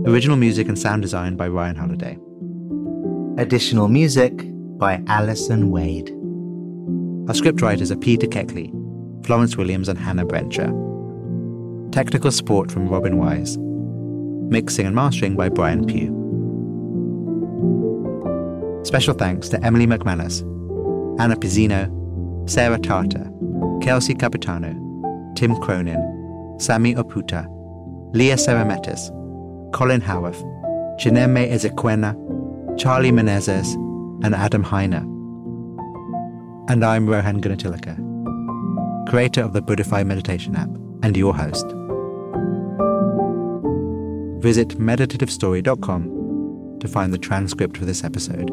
Original 0.05 0.36
music 0.36 0.67
and 0.67 0.77
sound 0.77 1.03
design 1.03 1.38
by 1.38 1.47
Ryan 1.47 1.77
Holladay. 1.77 2.19
Additional 3.39 3.88
music 3.88 4.33
by 4.77 5.01
Alison 5.07 5.71
Wade. 5.71 6.09
Our 7.29 7.33
scriptwriters 7.33 7.91
are 7.91 7.97
Peter 7.97 8.27
Keckley, 8.27 8.73
Florence 9.25 9.55
Williams, 9.55 9.88
and 9.88 9.97
Hannah 9.97 10.25
Brencher. 10.25 10.69
Technical 11.93 12.29
support 12.29 12.73
from 12.73 12.89
Robin 12.89 13.19
Wise. 13.19 13.57
Mixing 13.57 14.86
and 14.86 14.95
mastering 14.97 15.38
by 15.38 15.47
Brian 15.47 15.86
Pugh. 15.86 16.24
Special 18.86 19.15
thanks 19.15 19.49
to 19.49 19.59
Emily 19.65 19.88
McManus, 19.88 20.41
Anna 21.19 21.36
Pizzino, 21.36 21.89
Sarah 22.47 22.77
Tartar, 22.77 23.27
Kelsey 23.81 24.13
Capitano, 24.13 24.69
Tim 25.36 25.59
Cronin, 25.59 25.97
Sami 26.59 26.93
Oputa, 26.93 27.47
Leah 28.13 28.36
Sarametis, 28.36 29.09
Colin 29.73 30.01
Howarth, 30.01 30.39
Chineme 30.99 31.49
Ezequena, 31.49 32.13
Charlie 32.77 33.09
Menezes, 33.09 33.73
and 34.23 34.36
Adam 34.36 34.63
Heiner. 34.63 35.01
And 36.69 36.86
I'm 36.86 37.09
Rohan 37.09 37.41
Gunatillake, 37.41 37.97
creator 39.09 39.41
of 39.41 39.53
the 39.53 39.63
Buddhify 39.63 40.05
Meditation 40.05 40.55
app 40.55 40.69
and 41.01 41.17
your 41.17 41.33
host. 41.33 41.65
Visit 44.43 44.77
meditativestory.com 44.77 46.77
to 46.81 46.88
find 46.88 47.11
the 47.11 47.17
transcript 47.17 47.77
for 47.77 47.86
this 47.86 48.03
episode. 48.03 48.51